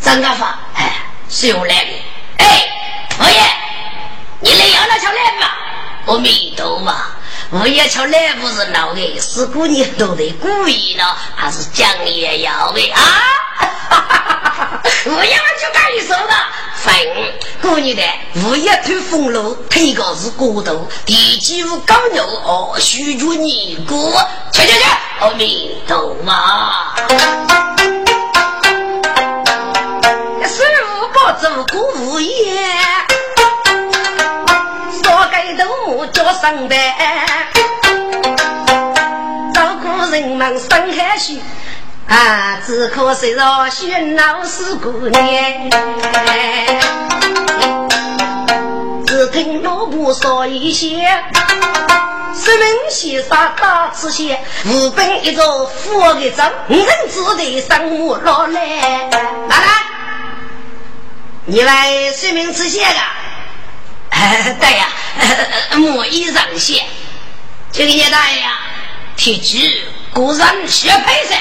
[0.00, 0.96] 张家发，哎，
[1.28, 1.90] 是用来的。
[2.38, 2.68] 哎，
[3.18, 3.38] 王爷，
[4.40, 5.58] 你来要那条来吧？
[6.06, 7.06] 我没读嘛。
[7.52, 13.02] 我也瞧来不是闹的，是姑娘都得故意呢，还是讲也要的啊？
[15.06, 16.94] 我也就干一首了，分
[17.60, 18.02] 姑娘的，
[18.48, 24.12] 我也推风炉，推个是骨头，第几五高牛哦，许住你姑，
[24.52, 24.84] 去去去，
[25.18, 26.32] 阿弥陀佛。
[30.46, 32.64] 师傅不做姑无言，
[36.30, 36.78] 都叫上班。
[40.10, 41.40] 人们生海须，
[42.08, 45.22] 啊，只可惜若喧闹是姑娘。
[49.06, 50.88] 只听老婆说一些，
[52.34, 58.60] 十门先生打此些，五本一座富的章，五人只得上母老来。
[58.60, 59.08] 来
[59.48, 59.66] 来，
[61.46, 62.94] 你来说明此些个？
[64.60, 64.86] 对呀，
[65.76, 66.84] 莫衣裳些，
[67.72, 68.58] 这个叶大爷呀，
[69.16, 69.82] 铁纸。
[70.12, 71.36] 果然学配噻，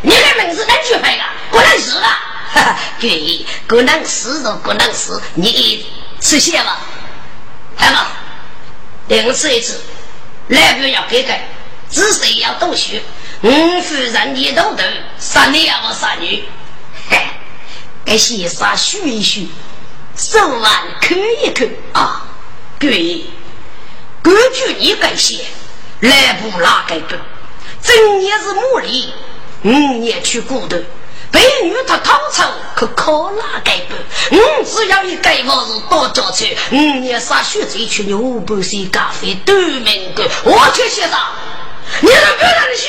[0.00, 1.34] 你的名字能学配啊？
[1.50, 2.06] 不能死了，
[2.52, 5.84] 哈哈，对，不能死都不能死，你
[6.20, 6.78] 吃些吧，
[7.78, 8.06] 来嘛，
[9.08, 9.80] 两次一次，
[10.48, 11.48] 来不要改改，
[11.90, 13.02] 只是要多学，
[13.42, 14.84] 五夫人你都懂，
[15.18, 16.44] 杀你也不杀女，
[17.10, 17.18] 嘿，
[18.04, 19.46] 该先杀学一学，
[20.16, 22.24] 手腕看一看啊，
[22.78, 23.24] 对，
[24.22, 25.44] 根据你该写，
[26.00, 27.16] 来不哪该读。
[27.82, 29.06] 正年是牡蛎，
[29.62, 30.76] 五年去骨头，
[31.32, 33.94] 被女他讨丑，可靠哪改不？
[34.34, 41.18] 嗯，只要一改房是多交钱，五年杀血贼去牛不水咖啡都门个，我去先生，
[42.00, 42.88] 你能不要让你洗？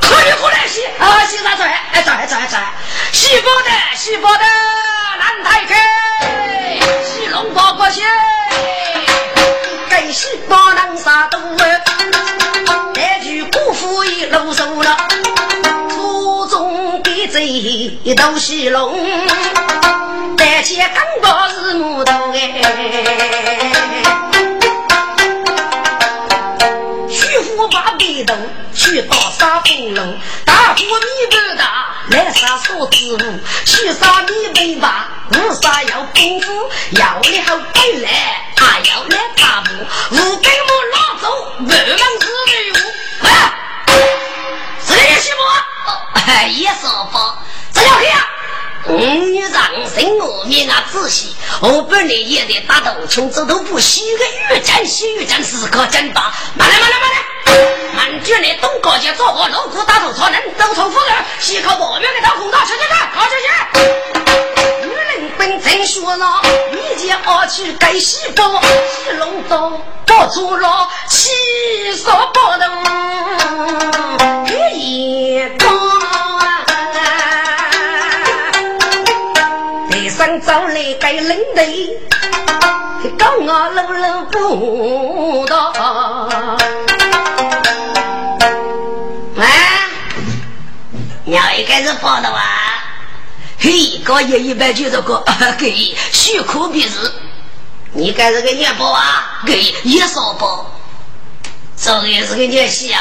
[0.00, 1.24] 可以过来洗啊！
[1.24, 1.66] 洗啥来？
[1.92, 2.74] 哎，来来来，
[3.10, 4.44] 洗包的，洗包的，
[5.18, 7.72] 南太开，洗龙包
[10.14, 11.38] 包洗，该洗包能啥都
[14.30, 14.96] 露手了，
[15.90, 18.96] 初中的贼都是龙，
[20.36, 22.38] 但见刚把是木头哎。
[27.08, 28.38] 徐福把背灯
[28.72, 30.86] 去打杀风龙，大火米
[31.30, 38.08] 不大，来杀锁子路，去杀米不大，五杀要功夫，要你好本来，
[38.56, 39.23] 还要来
[39.74, 41.26] 大步，五根木拉走，
[41.58, 43.28] 万万之内无啊！
[44.80, 45.42] 西伯，
[46.48, 47.18] 也说不，
[47.72, 48.04] 这要看，
[48.86, 57.18] 五女让生我命啊仔细，我本来也得打头穷走都不洗个越战洗越战时刻真棒，慢来慢来慢来，
[57.96, 64.23] 满卷的东高街做活锣鼓打头操人都从夫人，西口我面的刀空刀，去去去，好去去。
[65.44, 66.40] 女人本真说了，
[66.72, 71.30] 一见二去该西伯，西龙舟抱住了，七
[71.96, 72.82] 说不能
[74.72, 75.42] 一。
[75.58, 75.66] 高
[76.38, 76.64] 啊！
[79.90, 82.00] 台上走来该领队，
[83.18, 85.72] 高啊路路不到。
[89.36, 89.44] 喂，
[91.24, 92.40] 鸟一开始报的哇？
[93.64, 95.24] 嘿，高爷一般就是个
[95.58, 97.10] 给虚苦鼻子。
[97.92, 99.40] 你该是个叶报啊？
[99.46, 100.70] 给叶少报，
[101.74, 103.00] 这个也是个念戏啊。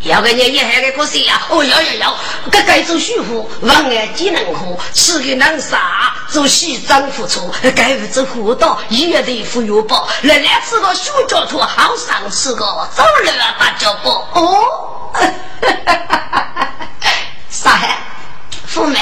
[0.00, 1.40] 要个你也还个个谁呀？
[1.50, 2.16] 哦，要要要！
[2.50, 6.16] 个该做媳妇，王爱几能喝，吃个能啥？
[6.28, 10.08] 做西装付出，该不做辅导，也得付药包。
[10.22, 14.08] 来来吃个小脚兔，好上吃个走路啊大脚步。
[14.34, 15.12] 哦，
[17.48, 17.96] 啥海？
[18.66, 18.98] 富美？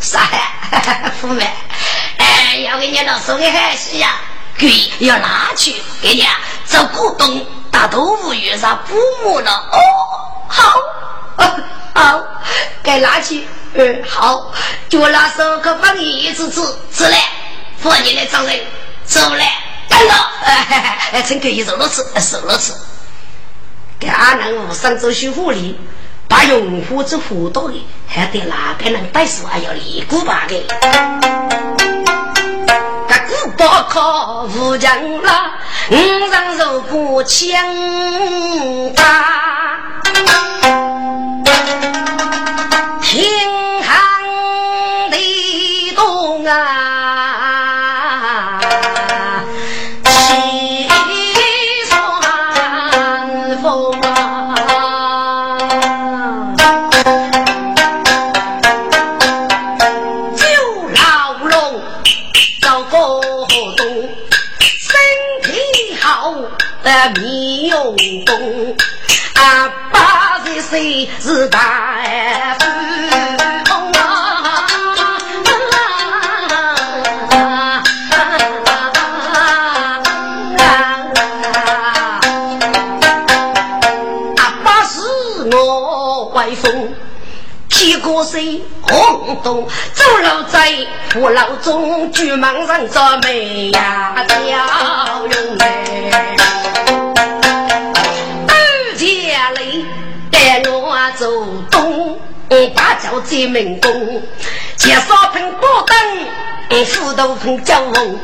[0.00, 1.10] 啥海？
[1.20, 1.48] 富美？
[2.18, 4.16] 哎，要给你老送个海西呀？
[4.56, 6.26] 给要拿去给你
[6.64, 7.46] 做股东。
[7.70, 9.78] 大豆腐遇上父母了哦，
[10.46, 10.72] 好，
[11.92, 12.22] 好，
[12.84, 14.52] 该拿去，嗯，好，
[14.88, 16.60] 就拿手可帮你一次吃，
[16.92, 17.18] 吃来，
[17.78, 18.60] 放你来找人，
[19.04, 19.52] 走来，
[19.88, 20.14] 等到，
[20.44, 22.72] 哎，趁可以收了吃，收了吃，
[23.98, 25.76] 给阿南无上做修护理，
[26.48, 30.62] 用户之虎多的，还得哪个能带数，还要立鼓把的。
[33.56, 35.52] 不可无将啦，
[35.90, 37.50] 五人如果强
[38.94, 39.63] 大，
[71.24, 71.58] 是大
[72.58, 72.66] 富
[73.70, 74.60] 翁啊！
[84.36, 85.00] 阿爸是
[85.50, 86.92] 我威风。
[87.70, 96.36] 七个岁红东，走路在父老中，举忙上做美呀调用哎。
[102.48, 104.22] 东，把脚在门宫，
[104.76, 108.18] 介绍盆宝灯，斧头碰酒瓮，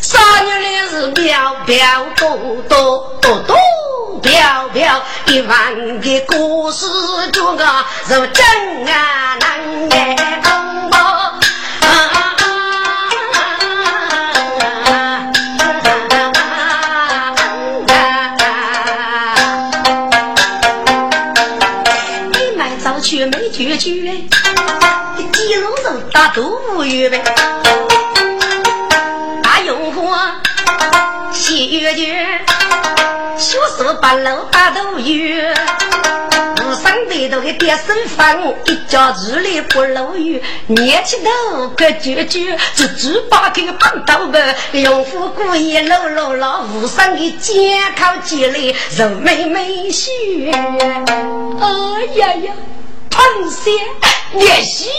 [0.00, 2.36] 三女的是飘飘多
[2.68, 3.56] 多多多。
[4.22, 6.86] 飘飘一万个故事，
[7.32, 7.64] 就个
[8.08, 8.44] 如真
[8.88, 10.40] 啊难哎
[23.76, 23.92] 绝绝，
[25.32, 27.22] 几路人大都无语呗。
[29.42, 30.08] 大用户
[31.32, 32.40] 喜悦绝。
[33.36, 35.14] 小时八楼大都有，
[36.62, 42.40] 无上的都给点身份，一家子里不漏雨，年轻头个舅舅，
[42.74, 44.38] 只猪八个棒刀吧，
[44.72, 50.10] 用户故意搂搂了，无上的健康积累，肉美美秀。
[51.60, 52.52] 哎呀呀，
[53.16, 53.70] 螃蟹
[54.34, 54.90] 烈西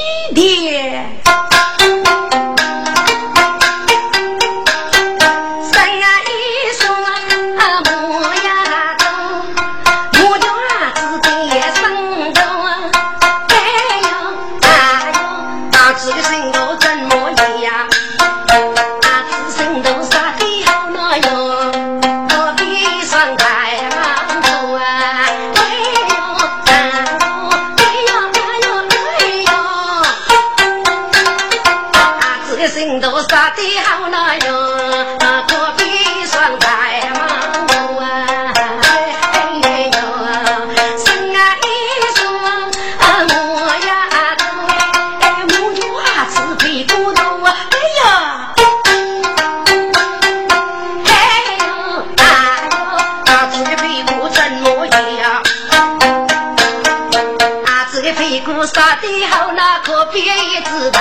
[60.91, 60.96] 的。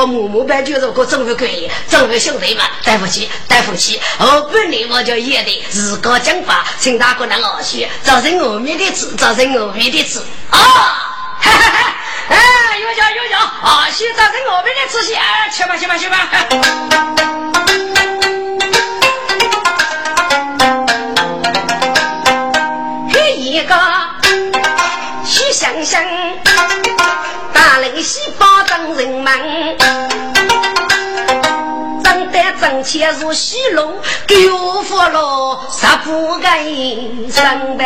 [0.00, 10.56] 高木木班就是个政府官员，政府兄弟们，对不起，对不起，我本来我就演的自个讲法，请大哥能学习，造成我面的字，造成我面的字啊！
[11.38, 11.94] 哈哈哈！
[12.30, 13.90] 哎，有奖有奖啊！
[13.90, 15.20] 先造成我面的字先，
[15.52, 16.30] 去吧去吧去吧！
[23.12, 23.74] 嘿，一个
[25.26, 26.02] 徐香香。
[28.02, 28.49] 西方
[28.94, 29.32] 人们，
[32.02, 33.94] 挣得真切如西龙，
[34.26, 36.48] 救活了十不个
[37.30, 37.84] 生的。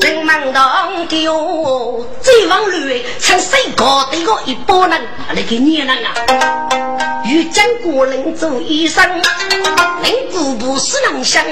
[0.00, 5.00] 人们当丢，最往里趁谁搞的个一拨人，
[5.34, 6.14] 那个女人啊！
[7.24, 9.22] 遇见过人做医生，人
[10.30, 11.44] 姑不是能想。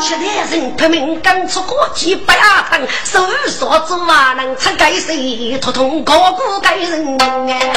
[0.00, 0.18] 其他
[0.50, 2.34] 人拼命干出个几百
[2.68, 5.58] 趟，手说做啊能出该谁？
[5.60, 7.18] 通通个个该人命
[7.52, 7.72] 哎！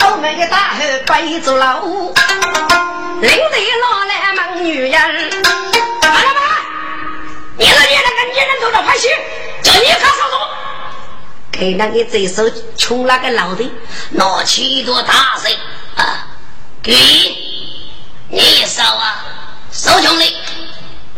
[0.00, 1.82] 我们的大汉背着老，
[3.20, 5.00] 领队老来忙女人。
[6.02, 6.40] 好了吗？
[7.56, 8.07] 你是女人
[8.82, 9.08] 拍戏，
[9.62, 10.34] 叫你看啥子？
[11.50, 13.68] 给那个这手穷那个老的
[14.10, 15.56] 拿起一朵大水
[15.96, 16.28] 啊，
[16.82, 16.92] 给
[18.28, 19.24] 你手啊，
[19.72, 20.36] 手穷的，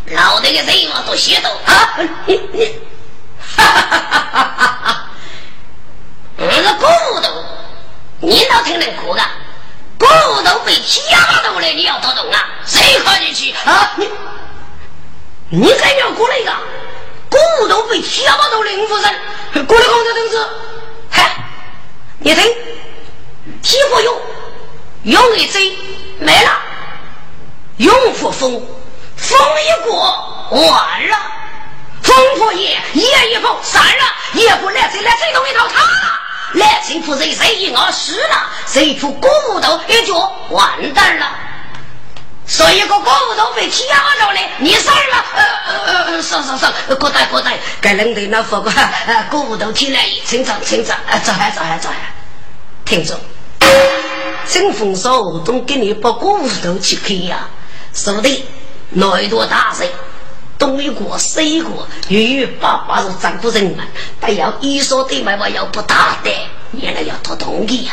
[0.07, 2.81] 老的个人我都写到啊， 你你，
[3.55, 5.11] 哈哈哈哈哈哈！
[6.39, 6.87] 那个骨
[7.21, 7.45] 头，
[8.21, 9.31] 你倒挺能哭啊，
[9.99, 10.07] 骨
[10.43, 12.49] 头被铁巴头了，你要多动啊？
[12.65, 13.93] 谁靠进去啊？
[13.97, 14.09] 你
[15.51, 16.53] 你还要过来一个？
[17.31, 19.67] 骨头被铁巴头了，林夫人。
[19.67, 20.47] 过来工作同志，
[21.11, 21.31] 嗨，
[22.19, 22.45] 你听，
[23.63, 24.21] 铁不用，
[25.05, 25.77] 用一嘴
[26.19, 26.61] 没了，
[27.79, 28.67] 用不风，
[29.17, 31.17] 风一过完了，
[32.03, 36.21] 风婆爷夜一封散了，也不来谁来谁都一套他了。
[36.55, 41.39] 来谁铺谁谁一熬死了，谁铺锅木头一脚完蛋了。
[42.51, 45.25] 所以个锅木头被踢压着了，你死了。
[45.37, 48.73] 呃呃呃，上上上，过带过带，该人的那副个
[49.31, 52.13] 锅木头踢来，清早清早，走还走还走还，
[52.85, 53.17] 听着。
[54.49, 57.47] 清风少东给你把锅木头去开呀，
[57.95, 58.45] 说的
[58.89, 59.89] 那一朵大水。
[60.59, 63.85] 东一国西一国，远远爸爸是丈夫人嘛，
[64.21, 66.31] 但要一说对外，我要不打的，
[66.73, 67.93] 原来要托同意呀。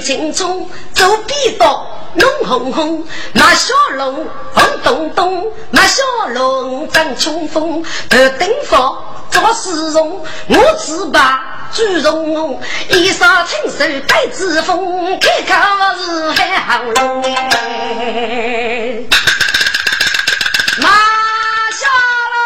[0.00, 1.86] 青春走笔多。
[2.14, 8.96] 龙红红，马小龙红咚咚，马小龙张冲锋，头顶风
[9.30, 15.52] 做丝绒，我自把朱容容，一裳青手带紫风，开口
[16.02, 18.94] 是海好龙哎，
[20.78, 20.88] 马
[21.70, 21.86] 小
[22.32, 22.40] 龙，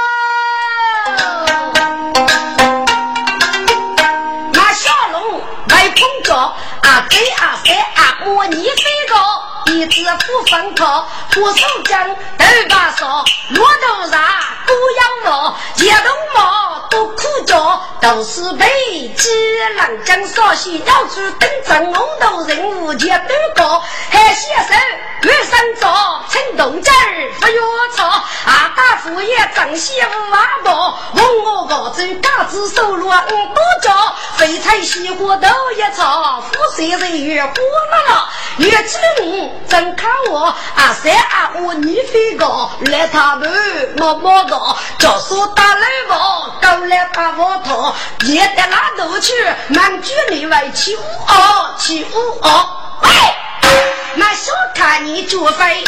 [4.52, 6.52] 马小龙来碰着
[6.90, 9.16] 阿对阿三阿我你飞高。
[9.66, 14.20] 一只不分口，不守将，头把烧，骆头上
[14.66, 19.28] 都要毛，一头毛都苦叫，都是被鸡
[19.76, 23.80] 狼将烧死，要去等阵红头人物前登高，
[24.10, 24.74] 还写手
[25.28, 27.62] 月上照，青铜镜儿不药
[27.96, 28.72] 草，啊
[29.10, 33.92] 大夫也张些五万多，问我高州嘎子收入五多角，
[34.36, 39.50] 肥菜西瓜都一炒，富水人越过了了，越吃你。
[39.68, 43.50] 真看我阿三阿五你飞高，来他们
[43.96, 47.92] 摸摸高，教书打雷暴，狗来打窝头，
[48.26, 49.32] 也得拉头去，
[49.70, 52.68] 满距离外起舞哦，起舞哦，
[53.02, 53.10] 喂，
[54.16, 55.84] 那小看你脚飞，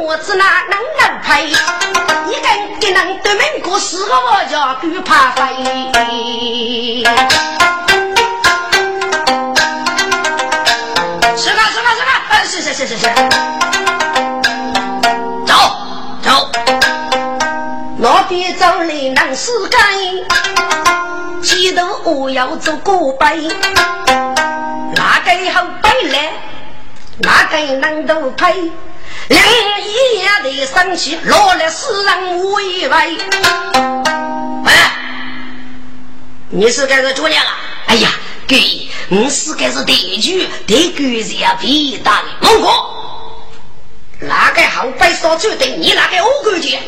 [0.00, 7.02] 我子那能能配，一根给能对门过四个我叫狗怕飞。
[12.44, 13.06] 是是是是是，
[15.46, 15.54] 走
[16.22, 16.50] 走，
[17.96, 19.80] 那边走来能是干，
[21.42, 23.48] 前头我要做过背，
[24.94, 26.32] 哪个好背来，
[27.18, 28.52] 哪个能都配，
[29.28, 29.44] 两
[29.82, 33.18] 一样的生气，落了世人无以为。
[34.64, 34.72] 喂，
[36.50, 37.58] 你是该是主娘啊？
[37.86, 38.08] 哎呀！
[38.48, 42.28] 对，我是该是地主，对狗子要皮大的。
[42.40, 42.68] 孟哥，
[44.20, 46.78] 那个好白烧酒的，你那个我感觉，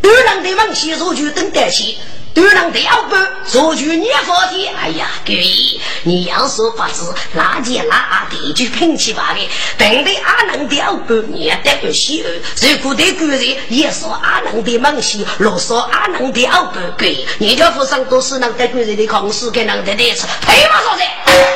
[0.00, 1.98] 多人的往西入就等得起。
[2.36, 3.16] 多人的要不？
[3.46, 7.00] 做句念佛的，哎呀，各位，你要说不知
[7.32, 11.14] 那件那地就拼起把的，等的阿能的要不？
[11.14, 12.28] 念得不喜儿，
[12.60, 21.02] 如果对个人也说阿能的梦想，若说阿能的要不给，你家府上都是能得个人的空事给能得的吃，配嘛说的，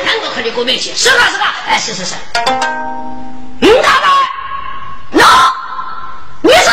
[0.03, 1.53] 能够和你过面去，是吧是吧？
[1.67, 2.15] 哎，是是是，
[3.61, 4.07] 嗯，大妹，
[5.11, 5.23] 那
[6.41, 6.71] 你是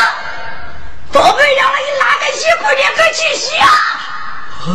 [1.12, 3.66] 宝贝让了你哪个媳妇两个气息啊？
[4.68, 4.70] 哦，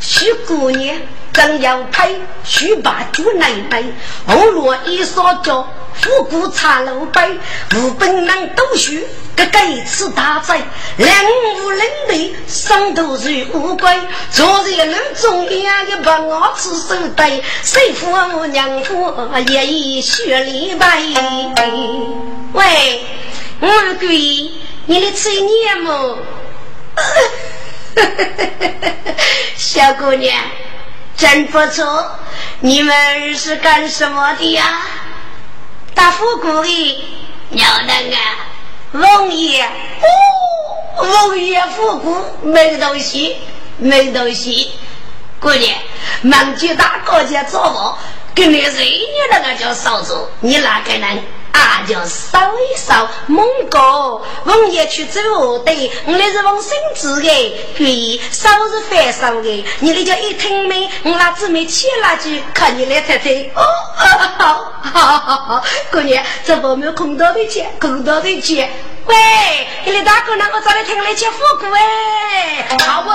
[0.00, 0.96] 徐姑娘
[1.32, 3.82] 正要配，须把猪奶奶，
[4.26, 7.40] 红罗一烧脚，复古茶楼杯，
[7.74, 8.92] 无本能读书，
[9.34, 10.60] 个个一次大灾，
[10.96, 11.12] 两
[11.56, 19.12] 无人的生都是乌龟，昨日路中央的把我吃手袋，谁父母娘夫
[19.48, 21.00] 也已血里白。
[22.52, 23.04] 喂，
[23.60, 24.50] 我贵。
[24.86, 26.18] 你的嘴念么？
[29.56, 30.34] 小姑娘，
[31.16, 32.18] 真不错。
[32.60, 34.82] 你们是干什么的呀？
[35.94, 37.04] 打富贵的，
[37.50, 38.18] 娘能啊？
[38.92, 39.68] 王爷，哦，
[40.98, 43.36] 王爷富贵没东西，
[43.78, 44.72] 没东西。
[45.38, 45.78] 姑娘，
[46.22, 47.98] 忙去大哥家做我，
[48.34, 50.28] 跟你谁女那个叫嫂子？
[50.40, 51.06] 你哪个呢？
[51.60, 53.78] 啊，就扫一扫，蒙哥，
[54.44, 55.20] 王爷去走
[55.58, 57.28] 的，我那是王孙子的，
[57.76, 63.30] 对，扫是反扫的，你那叫一听没，我那姊妹切了句，看你来猜猜。
[63.54, 63.62] 哦，
[63.94, 64.08] 好，
[64.92, 68.70] 好，好，好，姑娘，这我们空到的钱，空到的钱。
[69.04, 69.16] 喂，
[69.84, 70.46] 你的大哥呢？
[70.54, 73.10] 我找来听来吃火锅哎，好不？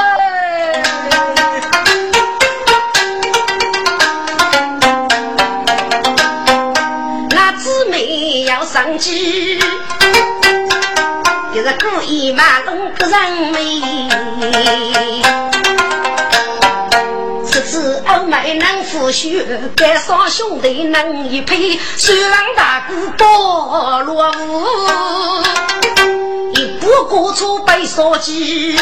[8.46, 9.60] 要上机，
[11.54, 13.60] 就是故意马龙不让妹。
[17.46, 19.30] 此次欧美能富庶，
[19.76, 24.66] 该双兄弟能一配，虽然大哥多落伍，
[26.54, 28.78] 一步过错被烧鸡，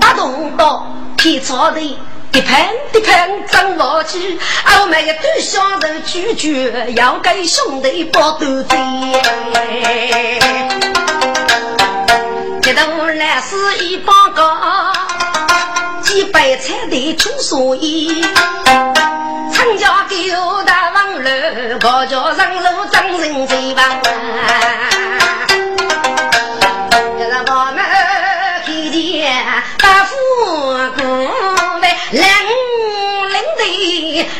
[0.00, 1.98] 打动到皮草的。
[2.36, 2.54] 一盆
[2.92, 4.38] 一盆蒸火鸡，
[4.82, 8.78] 我们一对相头拒绝，要给兄弟包斗嘴。
[12.60, 14.92] 这头来是一包糕，
[16.02, 18.22] 几百菜的粗所衣，
[19.50, 21.30] 参加狗大王楼，
[21.80, 23.82] 高脚上楼张人嘴巴。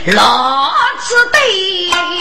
[0.06, 0.70] 老
[1.00, 2.15] 子对。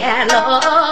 [0.00, 0.85] 乐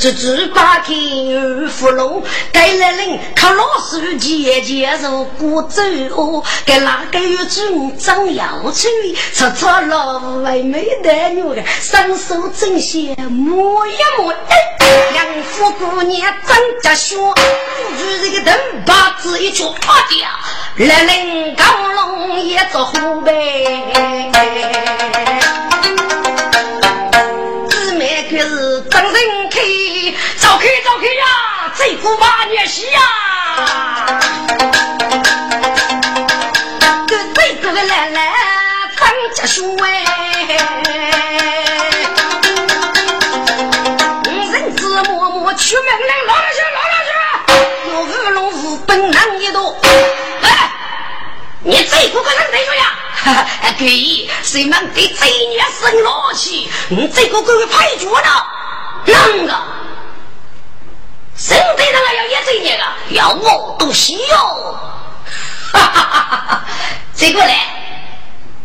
[0.00, 0.94] 猪八戒
[1.36, 2.22] 二福龙，
[2.52, 5.82] 该来人看老师节节如古走
[6.16, 8.88] 哦，该哪个有种张要去？
[9.34, 14.32] 吃吃老外没得女的，双手正线摸一摸，
[15.12, 17.34] 两副姑娘张家学，如
[18.22, 19.74] 这个灯把子一戳
[20.08, 24.30] 掉，来人高龙也做虎背。
[31.82, 33.00] 这股马年戏呀！
[37.08, 38.34] 这这个来来
[38.98, 40.04] 张家兄哎，
[44.52, 46.98] 人子默默出门来，拉下去，拉下
[47.48, 47.54] 去！
[47.92, 49.74] 有二龙五本难一多。
[50.42, 50.70] 哎，
[51.64, 52.92] 你这个个人谁说呀？
[53.14, 53.46] 哈哈，
[53.78, 56.70] 可以，谁们对这年生老气？
[56.90, 58.44] 你这个个配角呢？
[59.06, 59.79] 啷个？
[61.40, 62.76] 身体上还要演这一个，
[63.14, 65.00] 要我都需要。
[67.16, 67.54] 这个嘞，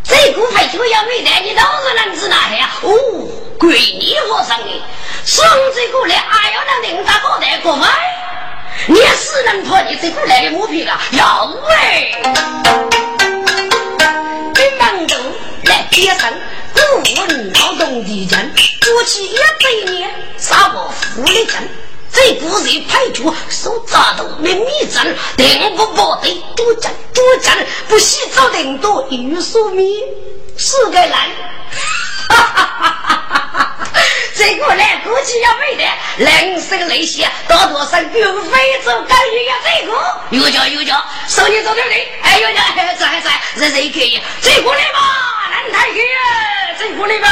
[0.03, 2.69] 这股派就要没得，你倒是能知哪呀？
[2.82, 2.91] 哦，
[3.57, 4.84] 闺女和尚的，
[5.23, 7.88] 送这个来，还要能领导搞得过吗？
[8.88, 10.99] 你是能破你这股来的木皮了？
[11.11, 12.11] 要喂！
[14.53, 15.17] 本忙中
[15.63, 16.34] 来接生，
[16.73, 16.82] 不
[17.21, 21.69] 问劳动的人，过去一百年，杀我福利人。
[22.16, 30.01] 这股人派出手扎头没米针，定不保的多针多针，不洗澡顶多玉树米，
[30.57, 31.11] 是个人。
[32.30, 33.91] 哈哈哈哈哈！
[34.34, 35.84] 这个人估计要没得，
[36.18, 39.91] 人生那些大多生有非洲干预呀，这个
[40.30, 42.11] 有叫有叫，手里做对不对？
[42.22, 42.61] 哎有叫，
[42.97, 45.99] 这还在，这这可以，这个来吧，难太去，
[46.80, 47.28] 这个来吧。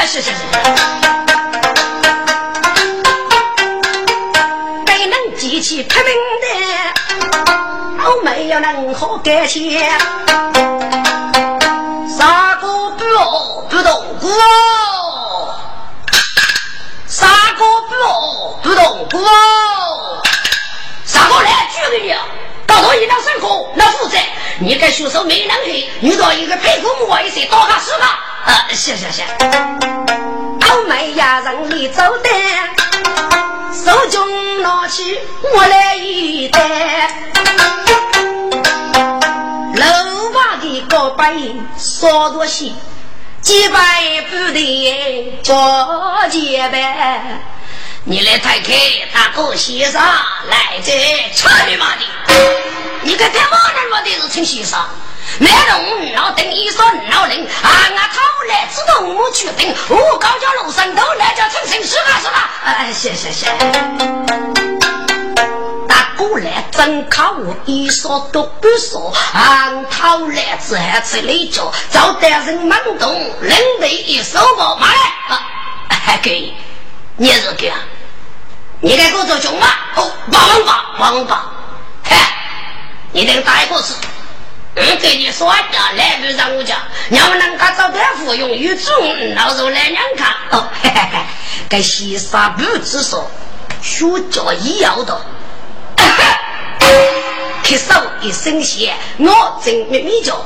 [0.00, 0.36] 哎，是是是。
[4.86, 6.46] 没能记起拼命的，
[8.02, 9.86] 我没有任何感谢。
[12.18, 14.30] 杀过不哦不动过，
[17.06, 17.26] 杀
[17.58, 19.20] 过不哦不动过，
[21.04, 22.14] 杀过来举给你，
[22.66, 23.98] 搞到一张水库那是，
[24.62, 28.20] 你该学手没能力，遇到一个屁股摸一些打他死吧。
[28.44, 29.24] 啊，行行行，
[30.60, 32.28] 我没呀让你走的，
[33.72, 35.18] 手中拿起
[35.54, 36.60] 我来一担，
[39.76, 41.34] 楼把的高白
[41.78, 42.70] 少多些，
[43.40, 43.78] 几百
[44.28, 47.40] 不得做结伴。
[48.04, 48.72] 你来太开
[49.12, 50.90] 大哥先生来这，
[51.34, 52.02] 操你妈的！
[53.02, 54.82] 你个他妈的妈的是陈先生。
[55.38, 62.50] 没龙老等一说老林，啊俺讨来自动我去等，我高家路上都来叫陈生是吧是吧？
[62.64, 63.46] 哎，谢谢谢。
[65.86, 74.94] 大哥来真靠我一说都不说，俺讨来自还吃累脚，找得人猛动，人得一手包马来
[75.28, 75.46] 啊！
[75.90, 76.52] 还给，
[77.20, 77.76] 你是给啊？
[78.80, 79.66] 你该给我做穷吗？
[79.94, 81.44] 哦，王八，王八，
[82.02, 82.16] 嘿，
[83.12, 83.92] 你能打一个字？
[84.74, 86.78] 我跟你说的，来不让我讲，
[87.10, 90.34] 要不能够找大夫用有种，老子来两看。
[90.52, 91.18] 哦，嘿嘿嘿，
[91.68, 93.30] 该西沙不知说，
[93.82, 95.20] 学教医药的，
[97.62, 100.42] 咳嗽一声血，我真没米叫。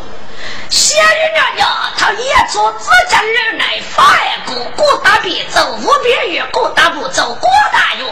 [0.74, 8.04] 小人娘娘，他也做自家人来发一个，过大便走五边月，过大步走过大月。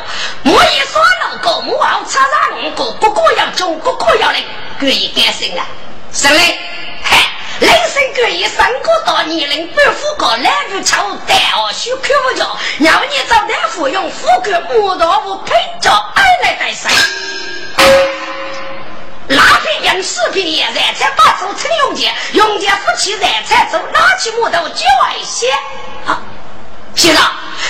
[0.44, 4.44] 我一说老个，我要插上五个，个个要中，个个要来，
[4.78, 5.66] 可以改心啊。
[6.12, 6.56] 是嘞，
[7.02, 7.16] 嗨，
[7.58, 12.56] 人生各异，三个大年龄不富过，来不愁单哦，修看不着。
[12.78, 16.92] 要你找大夫用富贵木刀夫配着爱来带生。
[19.28, 25.48] 拉皮用四皮也燃菜把手称用钱，用钱夫妻燃菜走，拿起木头就爱些。
[26.06, 26.20] 啊，
[26.94, 27.24] 先生，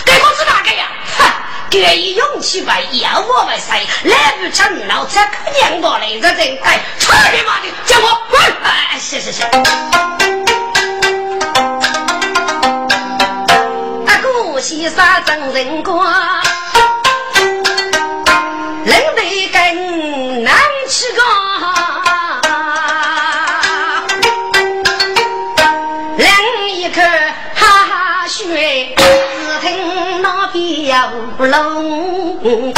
[0.04, 0.86] 给我是哪个呀？
[1.18, 1.24] 哼，
[1.70, 3.86] 给以勇气为要我为谁？
[4.04, 5.18] 来不成，老子
[5.60, 7.68] 娘过来，这真该操你妈的！
[7.86, 8.40] 叫我滚！
[8.64, 9.46] 哎，行行行。
[14.06, 16.42] 大哥，西沙真人光，
[21.16, 21.22] 高
[26.16, 26.26] 冷
[26.70, 27.00] 一口
[27.54, 29.02] 哈哈血只
[29.60, 32.72] 听那边有龙呼